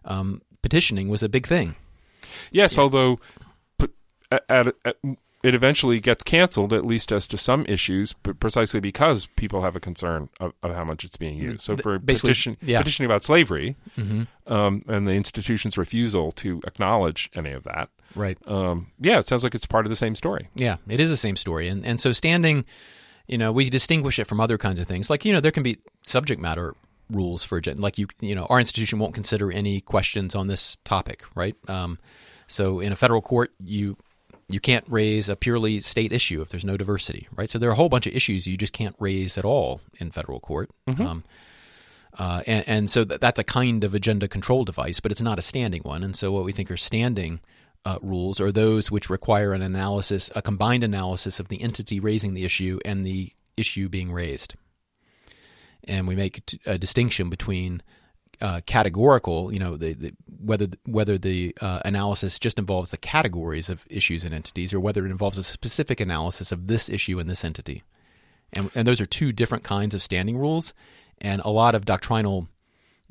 [0.05, 1.77] um, petitioning was a big thing.
[2.51, 3.21] Yes, although
[3.79, 3.87] p-
[4.33, 4.97] at, at, at,
[5.45, 9.77] it eventually gets canceled, at least as to some issues, but precisely because people have
[9.77, 11.61] a concern of, of how much it's being used.
[11.61, 12.79] So for petition, yeah.
[12.79, 14.53] petitioning about slavery Mm-hmm.
[14.53, 18.39] um, and the institution's refusal to acknowledge any of that, Right.
[18.49, 20.49] um, yeah, it sounds like it's part of the same story.
[20.55, 22.65] Yeah, it is the same story, and and so standing,
[23.27, 25.11] you know, we distinguish it from other kinds of things.
[25.11, 26.75] Like you know, there can be subject matter
[27.11, 31.23] rules for like you you know, our institution won't consider any questions on this topic,
[31.35, 31.55] right?
[31.69, 31.99] Um,
[32.47, 33.97] So in a federal court, you
[34.49, 37.49] you can't raise a purely state issue if there's no diversity, right?
[37.49, 40.11] So there are a whole bunch of issues you just can't raise at all in
[40.11, 40.71] federal court.
[41.07, 41.25] Um,
[42.19, 45.39] uh, and, and so that, that's a kind of agenda control device, but it's not
[45.39, 46.05] a standing one.
[46.05, 47.41] And so what we think are standing
[47.85, 52.35] uh, rules are those which require an analysis, a combined analysis of the entity raising
[52.35, 54.55] the issue and the issue being raised.
[55.85, 57.83] And we make t- a distinction between
[58.41, 63.69] uh, categorical, you know, the, the, whether whether the uh, analysis just involves the categories
[63.69, 67.29] of issues and entities, or whether it involves a specific analysis of this issue and
[67.31, 67.83] this entity.
[68.53, 70.75] And, and those are two different kinds of standing rules.
[71.21, 72.49] And a lot of doctrinal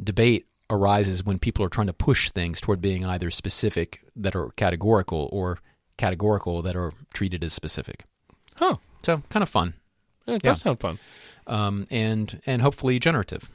[0.02, 4.50] debate arises when people are trying to push things toward being either specific that are
[4.56, 5.60] categorical or
[5.98, 8.04] categorical that are treated as specific.
[8.56, 8.78] Huh.
[9.04, 9.74] So kind of fun,
[10.28, 10.52] It Yeah.
[10.52, 11.00] does sound fun.
[11.48, 13.50] um, and and hopefully generative.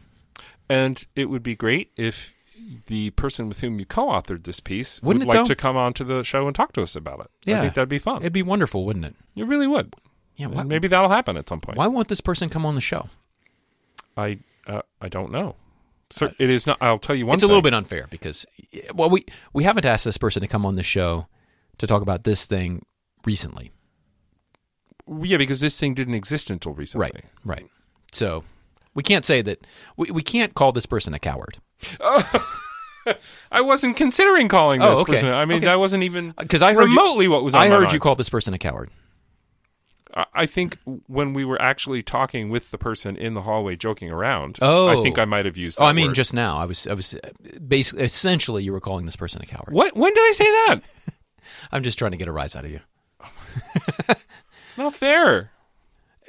[0.69, 2.35] And it would be great if
[2.87, 5.49] the person with whom you co-authored this piece Wouldn't would like though?
[5.49, 7.31] to come on to the show and talk to us about it.
[7.45, 8.23] Yeah, I think that'd be fun.
[8.23, 9.15] It'd be wonderful, wouldn't it?
[9.37, 9.95] it really would.
[10.37, 10.49] Yeah.
[10.49, 11.79] Why, Maybe that'll happen at some point.
[11.79, 13.09] why won't this person come on the show?
[14.17, 15.55] I uh, I don't know.
[16.11, 16.79] So it is not.
[16.81, 17.35] I'll tell you one.
[17.35, 18.45] it's a little bit unfair because
[18.95, 21.27] well we we haven't asked this person to come on the show
[21.79, 22.85] to talk about this thing
[23.25, 23.71] recently
[25.07, 27.05] Yeah, because this thing didn't exist until recently.
[27.15, 27.67] right right
[28.13, 28.45] so
[28.99, 29.65] we can't say that
[29.97, 31.59] we, we can't call this person a coward
[33.53, 35.13] I wasn't considering calling this Oh, okay.
[35.13, 35.29] person.
[35.31, 35.67] I mean, Okay.
[35.67, 37.55] that wasn't even because i heard you, remotely what was.
[37.55, 37.93] On i heard mind.
[37.93, 38.91] you call this person a coward
[40.15, 44.11] I- I think when we were actually talking with the person in the hallway, joking
[44.11, 44.59] around.
[44.61, 44.89] Oh.
[44.89, 45.79] I think I might have used.
[45.81, 46.17] oh i mean word.
[46.17, 47.19] just now i was i was uh,
[47.67, 49.97] basically essentially you were calling this person a coward what?
[49.97, 50.81] When did I say that?
[51.73, 52.81] i'm just trying to get a rise out of you
[54.67, 55.51] It's not fair.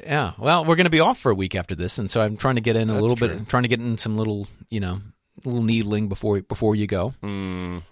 [0.03, 2.37] Yeah well we're going to be off for a week after this and so i'm
[2.37, 3.27] trying to get in a That's little true.
[3.29, 4.99] bit trying to get in some little you know
[5.45, 7.83] little needling before before you go Mm.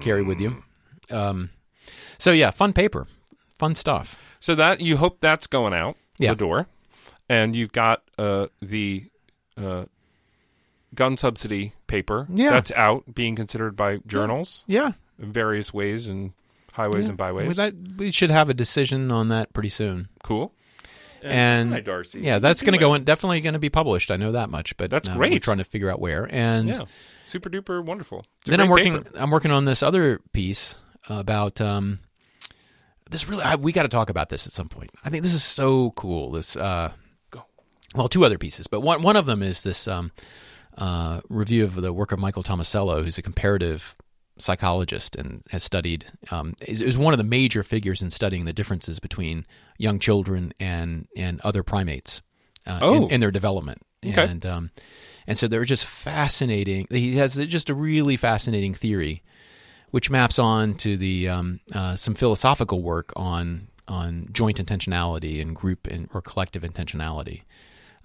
[0.00, 0.62] carry with you.
[1.10, 1.50] Um,
[2.18, 3.06] so yeah, fun paper,
[3.58, 4.16] fun stuff.
[4.38, 6.30] So that you hope that's going out Yeah.
[6.30, 6.66] the door,
[7.28, 9.06] and you've got uh, the
[9.56, 9.86] uh,
[10.94, 12.50] gun subsidy paper Yeah.
[12.50, 16.32] that's out, being considered by journals Yeah, in various ways and
[16.72, 17.56] highways and byways.
[17.56, 20.08] Well, that, we should have a decision on that pretty soon.
[20.22, 20.52] cool.
[21.22, 22.20] And hi, Darcy.
[22.20, 23.04] yeah, that's going to go in.
[23.04, 24.10] Definitely going to be published.
[24.10, 24.76] I know that much.
[24.76, 25.42] But That's uh, We're great.
[25.42, 26.28] trying to figure out where.
[26.32, 26.84] And Yeah,
[27.24, 28.22] super duper wonderful.
[28.46, 29.02] Then I'm working.
[29.02, 29.10] paper.
[29.18, 30.76] I'm working on this other piece
[31.08, 31.60] about.
[31.60, 32.00] Um,
[33.10, 34.90] this really, I, we got to talk about this at some point.
[35.04, 36.30] I think this is so cool.
[36.30, 36.92] This, uh,
[37.32, 37.44] Go.
[37.96, 40.12] well, two other pieces, but one one of them is this um,
[40.78, 43.96] uh, review of the work of Michael Tomasello, who's a comparative
[44.40, 48.52] psychologist and has studied um, is, is one of the major figures in studying the
[48.52, 49.46] differences between
[49.78, 52.22] young children and and other primates
[52.66, 52.94] uh, Oh.
[53.06, 53.82] in, in their development.
[54.04, 54.24] Okay.
[54.24, 54.70] And um,
[55.26, 56.86] and so they're just fascinating.
[56.90, 59.22] He has just a really fascinating theory,
[59.90, 65.54] which maps on to the um, uh, some philosophical work on on joint intentionality and
[65.54, 67.42] group and or collective intentionality.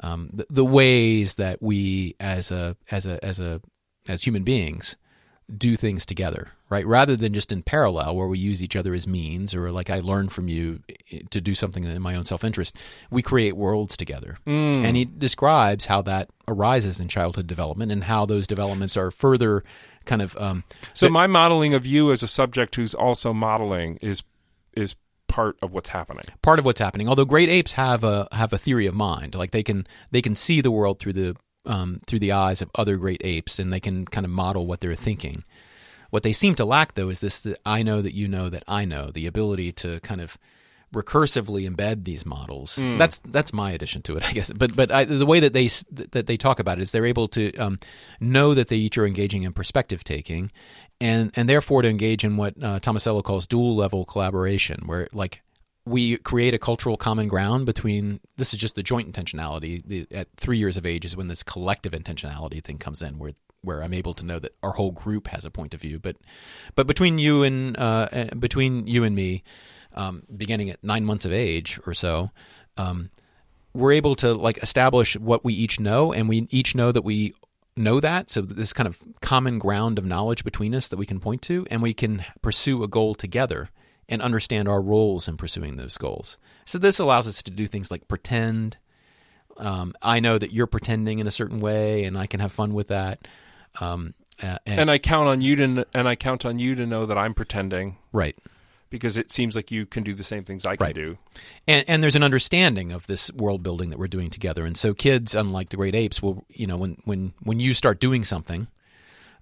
[0.02, 3.62] Um, the, the ways that we as a as a as a
[4.10, 4.98] as human beings
[5.56, 6.86] do things together, right?
[6.88, 10.00] Rather than just in parallel where we use each other as means or like I
[10.00, 10.82] learn from you
[11.30, 12.76] to do something in my own self-interest,
[13.12, 14.40] we create worlds together.
[14.46, 19.64] And he describes how that arises in childhood development and how those developments are further
[20.06, 24.24] kind of um, So my modeling of you as a subject who's also modeling is
[24.76, 24.96] is
[25.28, 26.24] part of what's happening.
[26.42, 27.08] part of what's happening.
[27.10, 30.36] Although great apes have a have a theory of mind, like they can they can
[30.36, 33.80] see the world through the um, through the eyes of other great apes, and they
[33.80, 35.44] can kind of model what they're thinking.
[36.10, 38.64] What they seem to lack, though, is this: that I know that you know that
[38.68, 40.38] I know, the ability to kind of
[40.94, 42.78] recursively embed these models.
[42.98, 44.52] That's that's my addition to it, I guess.
[44.52, 47.28] But but I, the way that they that they talk about it is they're able
[47.30, 47.80] to um,
[48.20, 50.52] know that they each are engaging in perspective taking,
[51.00, 55.42] and and therefore to engage in what uh, Tomasello calls dual level collaboration, where like
[55.86, 59.84] we create a cultural common ground between this is just the joint intentionality.
[59.86, 63.34] The, at three years of age is when this collective intentionality thing comes in, where
[63.62, 66.00] where I'm able to know that our whole group has a point of view.
[66.00, 66.18] But
[66.76, 69.44] but between you and uh, uh, between you and me,
[69.94, 72.32] um, beginning at nine months of age or so,
[72.78, 73.12] um,
[73.74, 77.36] we're able to like establish what we each know, and we each know that we
[77.78, 78.32] know that.
[78.32, 81.68] So this kind of common ground of knowledge between us that we can point to,
[81.70, 83.70] and we can pursue a goal together
[84.10, 86.38] and understand our roles in pursuing those goals.
[86.66, 88.78] So this allows us to do things like pretend.
[89.58, 92.74] Um, I know that you're pretending in a certain way, and I can have fun
[92.74, 93.28] with that.
[93.80, 94.14] Um,
[94.44, 97.06] uh, and, And I count on you to and I count on you to know
[97.06, 98.38] that I'm pretending right.
[98.90, 100.96] because it seems like you can do the same things I can Right.
[100.96, 101.18] do.
[101.68, 104.66] and, and there's an understanding of this world building that we're doing together.
[104.66, 108.02] And so kids, unlike the great apes, will you know when when when you start
[108.02, 108.68] doing something,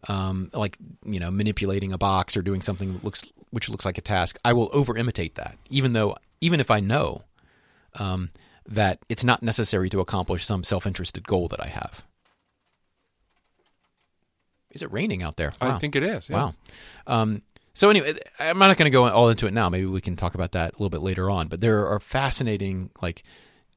[0.08, 3.98] um, like you know manipulating a box or doing something that looks which looks like
[3.98, 7.24] a task, I will over imitate that, even though even if I know
[7.96, 8.32] um,
[8.68, 12.04] that it's not necessary to accomplish some self interested goal that I have.
[14.72, 15.54] Is it raining out there?
[15.62, 16.30] I think it is.
[16.30, 16.36] yeah.
[16.36, 16.54] Wow.
[17.06, 17.44] Um,
[17.76, 19.70] so anyway, I'm not going to go all into it now.
[19.70, 21.48] Maybe we can talk about that a little bit later on.
[21.48, 23.24] But there are fascinating like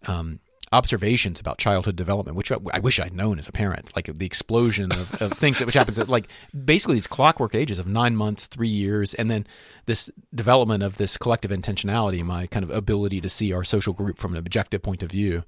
[0.06, 0.40] um,
[0.72, 3.94] observations about childhood development, which I, I wish I'd known as a parent.
[3.94, 6.28] Like the explosion of, of things that which happens at like
[6.64, 9.46] basically these clockwork ages of nine months, three years, and then
[9.86, 14.18] this development of this collective intentionality, my kind of ability to see our social group
[14.18, 15.44] from an objective point of view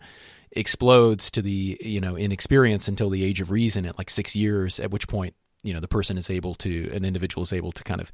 [0.52, 4.80] explodes to the you know inexperience until the age of reason at like six years
[4.80, 7.84] at which point you know the person is able to an individual is able to
[7.84, 8.10] kind of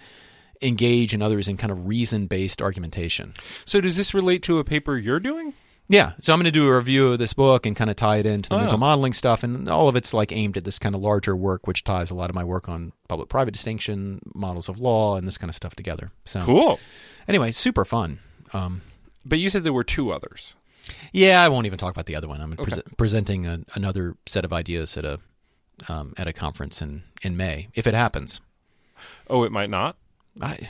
[0.60, 3.34] engage in others in kind of reason based argumentation
[3.64, 5.52] So does this relate to a paper you're doing?
[5.88, 8.16] Yeah so i'm going to do a review of this book and kind of tie
[8.16, 8.58] it into the Oh.
[8.60, 11.66] mental modeling stuff and all of it's like aimed at this kind of larger work
[11.66, 15.26] which ties a lot of my work on public private distinction models of law and
[15.26, 16.80] this kind of stuff together so Cool.
[17.28, 18.18] anyway super fun
[18.52, 18.82] um,
[19.26, 20.54] But you said there were two others.
[21.12, 22.40] Yeah, I won't even talk about the other one.
[22.40, 25.18] I'm pres presenting a, another set of ideas at a
[25.88, 28.40] um, at a conference in in May, if it happens.
[29.28, 29.96] Oh, it might not
[30.40, 30.68] I,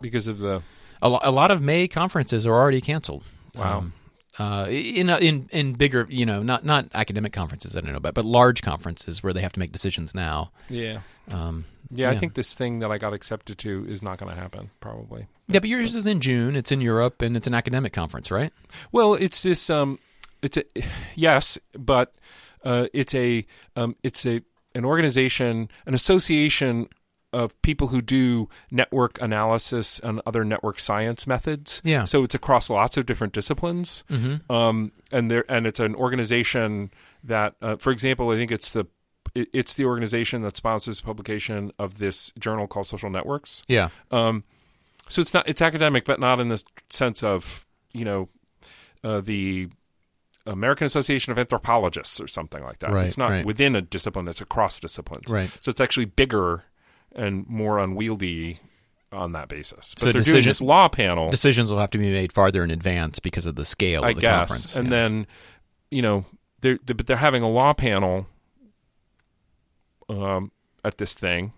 [0.00, 0.62] because of the.
[1.02, 3.22] a, lo- a lot of May conferences are already canceled.
[3.54, 3.78] Wow.
[3.78, 3.92] Um,
[4.38, 8.14] uh, in in in bigger, you know, not not academic conferences, I don't know, but
[8.14, 10.50] but large conferences where they have to make decisions now.
[10.68, 11.00] Yeah.
[11.30, 14.40] Um, Yeah, I think this thing that I got accepted to is not going to
[14.40, 15.26] happen, probably.
[15.48, 16.56] yeah, but yours is in June.
[16.56, 18.52] It's in Europe, and it's an academic conference, right?
[18.92, 19.70] Well, it's this.
[19.70, 19.98] Um,
[20.42, 20.64] it's a
[21.14, 22.14] yes, but
[22.64, 24.42] uh, it's a um, it's a
[24.74, 26.88] an organization, an association
[27.32, 31.82] of people who do network analysis and other network science methods.
[31.84, 32.04] Yeah.
[32.04, 34.04] So it's across lots of different disciplines.
[34.10, 34.50] Mm-hmm.
[34.52, 36.90] um, and there and it's an organization
[37.24, 38.86] that, uh, for example, I think it's the
[39.34, 43.62] it, it's the organization that sponsors the publication of this journal called Social Networks.
[43.68, 43.90] Yeah.
[44.10, 44.44] Um,
[45.08, 48.28] so it's not it's academic, but not in the sense of you know
[49.04, 49.68] uh, the
[50.46, 52.92] American Association of Anthropologists or something like that.
[52.92, 53.46] Right, it's not right.
[53.46, 55.30] within a discipline; it's across disciplines.
[55.30, 55.50] Right.
[55.60, 56.64] So it's actually bigger
[57.16, 58.60] and more unwieldy
[59.12, 59.94] on that basis.
[59.94, 61.30] But So they're doing this law panel.
[61.30, 64.16] Decisions will have to be made farther in advance because of the scale I of
[64.16, 64.36] the guess.
[64.48, 64.76] conference.
[64.76, 64.90] And Yeah.
[64.90, 65.26] then,
[65.90, 66.24] you know,
[66.60, 68.26] they're, they but they're having a law panel
[70.08, 70.50] um,
[70.84, 71.52] at this thing,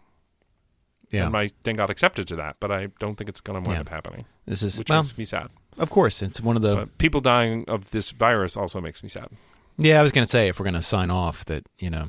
[1.11, 3.67] yeah, and my thing got accepted to that, but I don't think it's going to
[3.69, 3.81] wind Yeah.
[3.83, 5.49] up happening, this is which well, makes me sad.
[5.79, 9.09] of course, it's one of the But people dying of this virus also makes me
[9.09, 9.29] sad.
[9.77, 12.09] Yeah, I was going to say if we're going to sign off that you know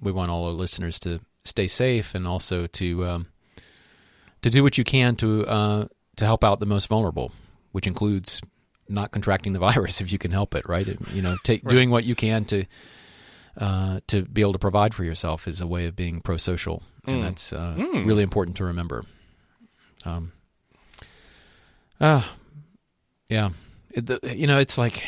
[0.00, 3.26] we want all our listeners to stay safe and also to um,
[4.42, 5.86] to do what you can to uh,
[6.16, 7.32] to help out the most vulnerable,
[7.72, 8.40] which includes
[8.88, 10.68] not contracting the virus if you can help it.
[10.68, 10.86] Right?
[10.88, 11.70] It- you know, take, Right.
[11.72, 12.64] doing what you can to
[13.56, 17.18] uh, to be able to provide for yourself is a way of being pro-social, and
[17.20, 17.22] Mm.
[17.22, 18.06] that's uh, Mm.
[18.06, 19.04] really important to remember.
[20.04, 20.32] Um.
[22.00, 22.36] Ah,
[23.28, 23.50] yeah.
[23.90, 25.02] It, the, you know, it's like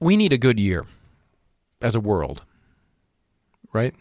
[0.00, 0.86] we need a good year
[1.82, 2.42] as a world,
[3.72, 3.94] right?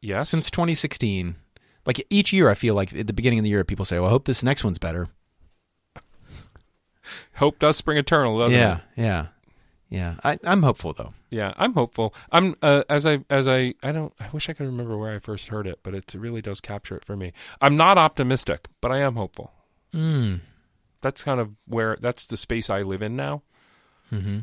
[0.00, 0.28] Yes.
[0.28, 1.36] Since 2016,
[1.86, 4.08] like each year, I feel like at the beginning of the year, people say, "Well,
[4.08, 5.08] I hope this next one's better."
[7.34, 8.82] Hope does spring eternal, doesn't yeah, it?
[8.96, 9.26] yeah,
[9.88, 10.16] yeah.
[10.24, 11.14] I, I'm hopeful though.
[11.30, 12.14] Yeah, I'm hopeful.
[12.32, 15.18] I'm uh, as I as I I don't I wish I could remember where I
[15.18, 17.32] first heard it, but it really does capture it for me.
[17.60, 19.52] I'm not optimistic, but I am hopeful.
[19.94, 20.40] Mm.
[21.02, 23.42] That's kind of where that's the space I live in now.
[24.10, 24.40] Hmm.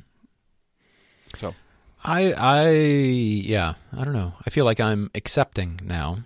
[1.36, 1.56] So
[2.04, 3.76] I, I, yeah.
[3.96, 4.34] I don't know.
[4.46, 6.20] I feel like I'm accepting now,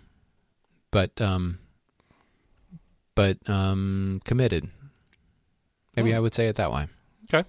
[0.92, 1.60] but, um,
[3.16, 4.70] but, um, committed.
[5.96, 6.18] Maybe Oh.
[6.18, 6.88] I would say it that way.
[7.34, 7.48] Okay.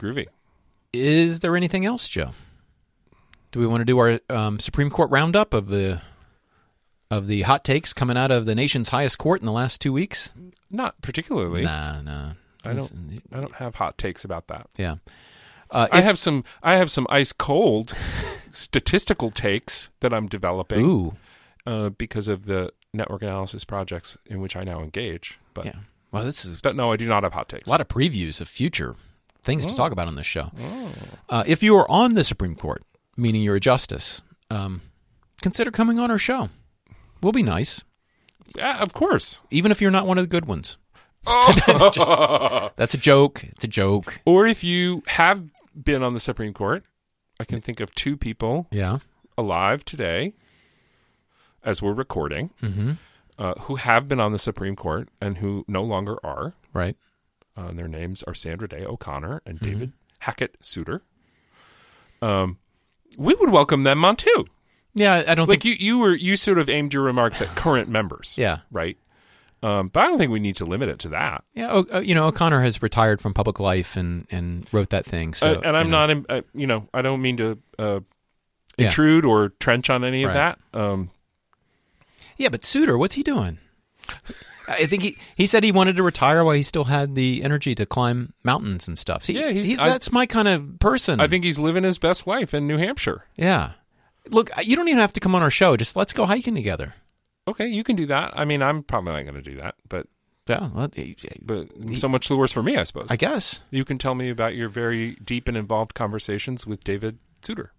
[0.00, 0.26] Groovy.
[0.92, 2.30] Is there anything else, Joe?
[3.52, 6.00] Do we want to do our um, Supreme Court roundup of the
[7.10, 9.92] of the hot takes coming out of the nation's highest court in the last two
[9.92, 10.30] weeks?
[10.70, 11.62] Not particularly.
[11.62, 12.32] Nah, nah.
[12.64, 13.22] I don't.
[13.32, 14.68] I don't have hot takes about that.
[14.78, 14.96] Yeah.
[15.72, 16.44] Uh, I if- have some.
[16.62, 17.90] I have some ice cold
[18.52, 21.16] statistical takes that I'm developing ooh,
[21.66, 25.38] uh, because of the network analysis projects in which I now engage.
[25.54, 25.76] But, yeah.
[26.12, 27.66] Well, this is but no, I do not have hot takes.
[27.66, 28.94] a lot of previews of future
[29.42, 29.76] things to Oh.
[29.76, 30.50] talk about on this show.
[30.60, 30.92] Oh.
[31.30, 32.82] Uh, if you are on the Supreme Court,
[33.16, 34.20] meaning you're a justice,
[34.50, 34.82] um,
[35.40, 36.50] consider coming on our show.
[37.22, 37.82] We'll be nice,
[38.54, 39.40] Yeah, of course.
[39.50, 40.76] even if you're not one of the good ones.
[41.26, 42.70] Oh.
[42.76, 43.44] That's a joke.
[43.44, 44.20] It's a joke.
[44.26, 45.42] or if you have
[45.80, 46.84] been on the Supreme Court,
[47.40, 48.98] I can think of two people Yeah.
[49.38, 50.34] alive today,
[51.64, 52.92] as we're recording, Mm-hmm.
[53.38, 56.54] uh, who have been on the Supreme Court and who no longer are.
[56.72, 56.96] Right.
[57.56, 59.66] Uh, and their names are Sandra Day O'Connor and Mm-hmm.
[59.72, 61.02] David Hackett Souter.
[62.20, 62.58] Um,
[63.16, 64.46] we would welcome them on too.
[64.94, 65.80] Yeah, I don't Like think.
[65.80, 68.98] you, you were you sort of aimed your remarks at current members, Yeah, right?
[69.62, 71.44] Um, but I don't think we need to limit it to that.
[71.54, 71.70] yeah.
[71.70, 75.34] O- uh, you know, O'Connor has retired from public life and and wrote that thing.
[75.34, 76.06] So, Uh, and I'm you know.
[76.06, 78.00] not, uh, you know, I don't mean to uh,
[78.76, 78.86] Yeah.
[78.86, 80.56] intrude or trench on any of Right.
[80.72, 80.78] that.
[80.80, 81.10] Um,
[82.36, 83.58] Yeah, but Souter, what's he doing?
[84.68, 87.74] I think he, he said he wanted to retire while he still had the energy
[87.74, 89.24] to climb mountains and stuff.
[89.24, 91.20] See, Yeah, he's- I- that's my kind of person.
[91.20, 93.26] I think he's living his best life in New Hampshire.
[93.36, 93.72] Yeah.
[94.28, 95.76] Look, you don't even have to come on our show.
[95.76, 96.94] Just let's go hiking together.
[97.48, 98.32] Okay, you can do that.
[98.38, 100.06] I mean, I'm probably not going to do that, but
[100.46, 103.08] Yeah, well, I but so much the worse for me, I suppose.
[103.10, 103.60] I guess.
[103.70, 107.72] you can tell me about your very deep and involved conversations with David Souter.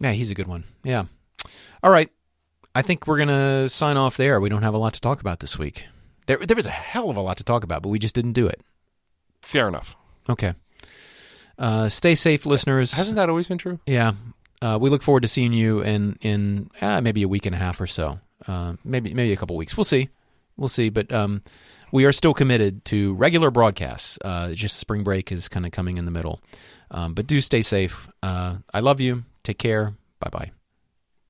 [0.00, 0.64] Yeah, he's a good one.
[0.84, 1.04] Yeah.
[1.82, 2.10] All right.
[2.74, 4.40] I think we're going to sign off there.
[4.40, 5.86] We don't have a lot to talk about this week.
[6.26, 8.34] There, there was a hell of a lot to talk about, but we just didn't
[8.34, 8.60] do it.
[9.40, 9.96] Fair enough.
[10.28, 10.52] Okay.
[11.58, 12.92] Uh, stay safe, listeners.
[12.92, 13.80] Hasn't that always been true?
[13.86, 14.12] Yeah.
[14.60, 17.58] Uh, we look forward to seeing you in in uh, maybe a week and a
[17.58, 18.20] half or so.
[18.46, 19.76] Uh, maybe maybe a couple weeks.
[19.76, 20.08] We'll see.
[20.56, 20.88] We'll see.
[20.88, 21.42] But um,
[21.92, 24.18] we are still committed to regular broadcasts.
[24.24, 26.40] Uh, just spring break is kind of coming in the middle.
[26.90, 28.08] Um, but do stay safe.
[28.22, 29.24] Uh, I love you.
[29.44, 29.94] Take care.
[30.20, 30.57] Bye bye.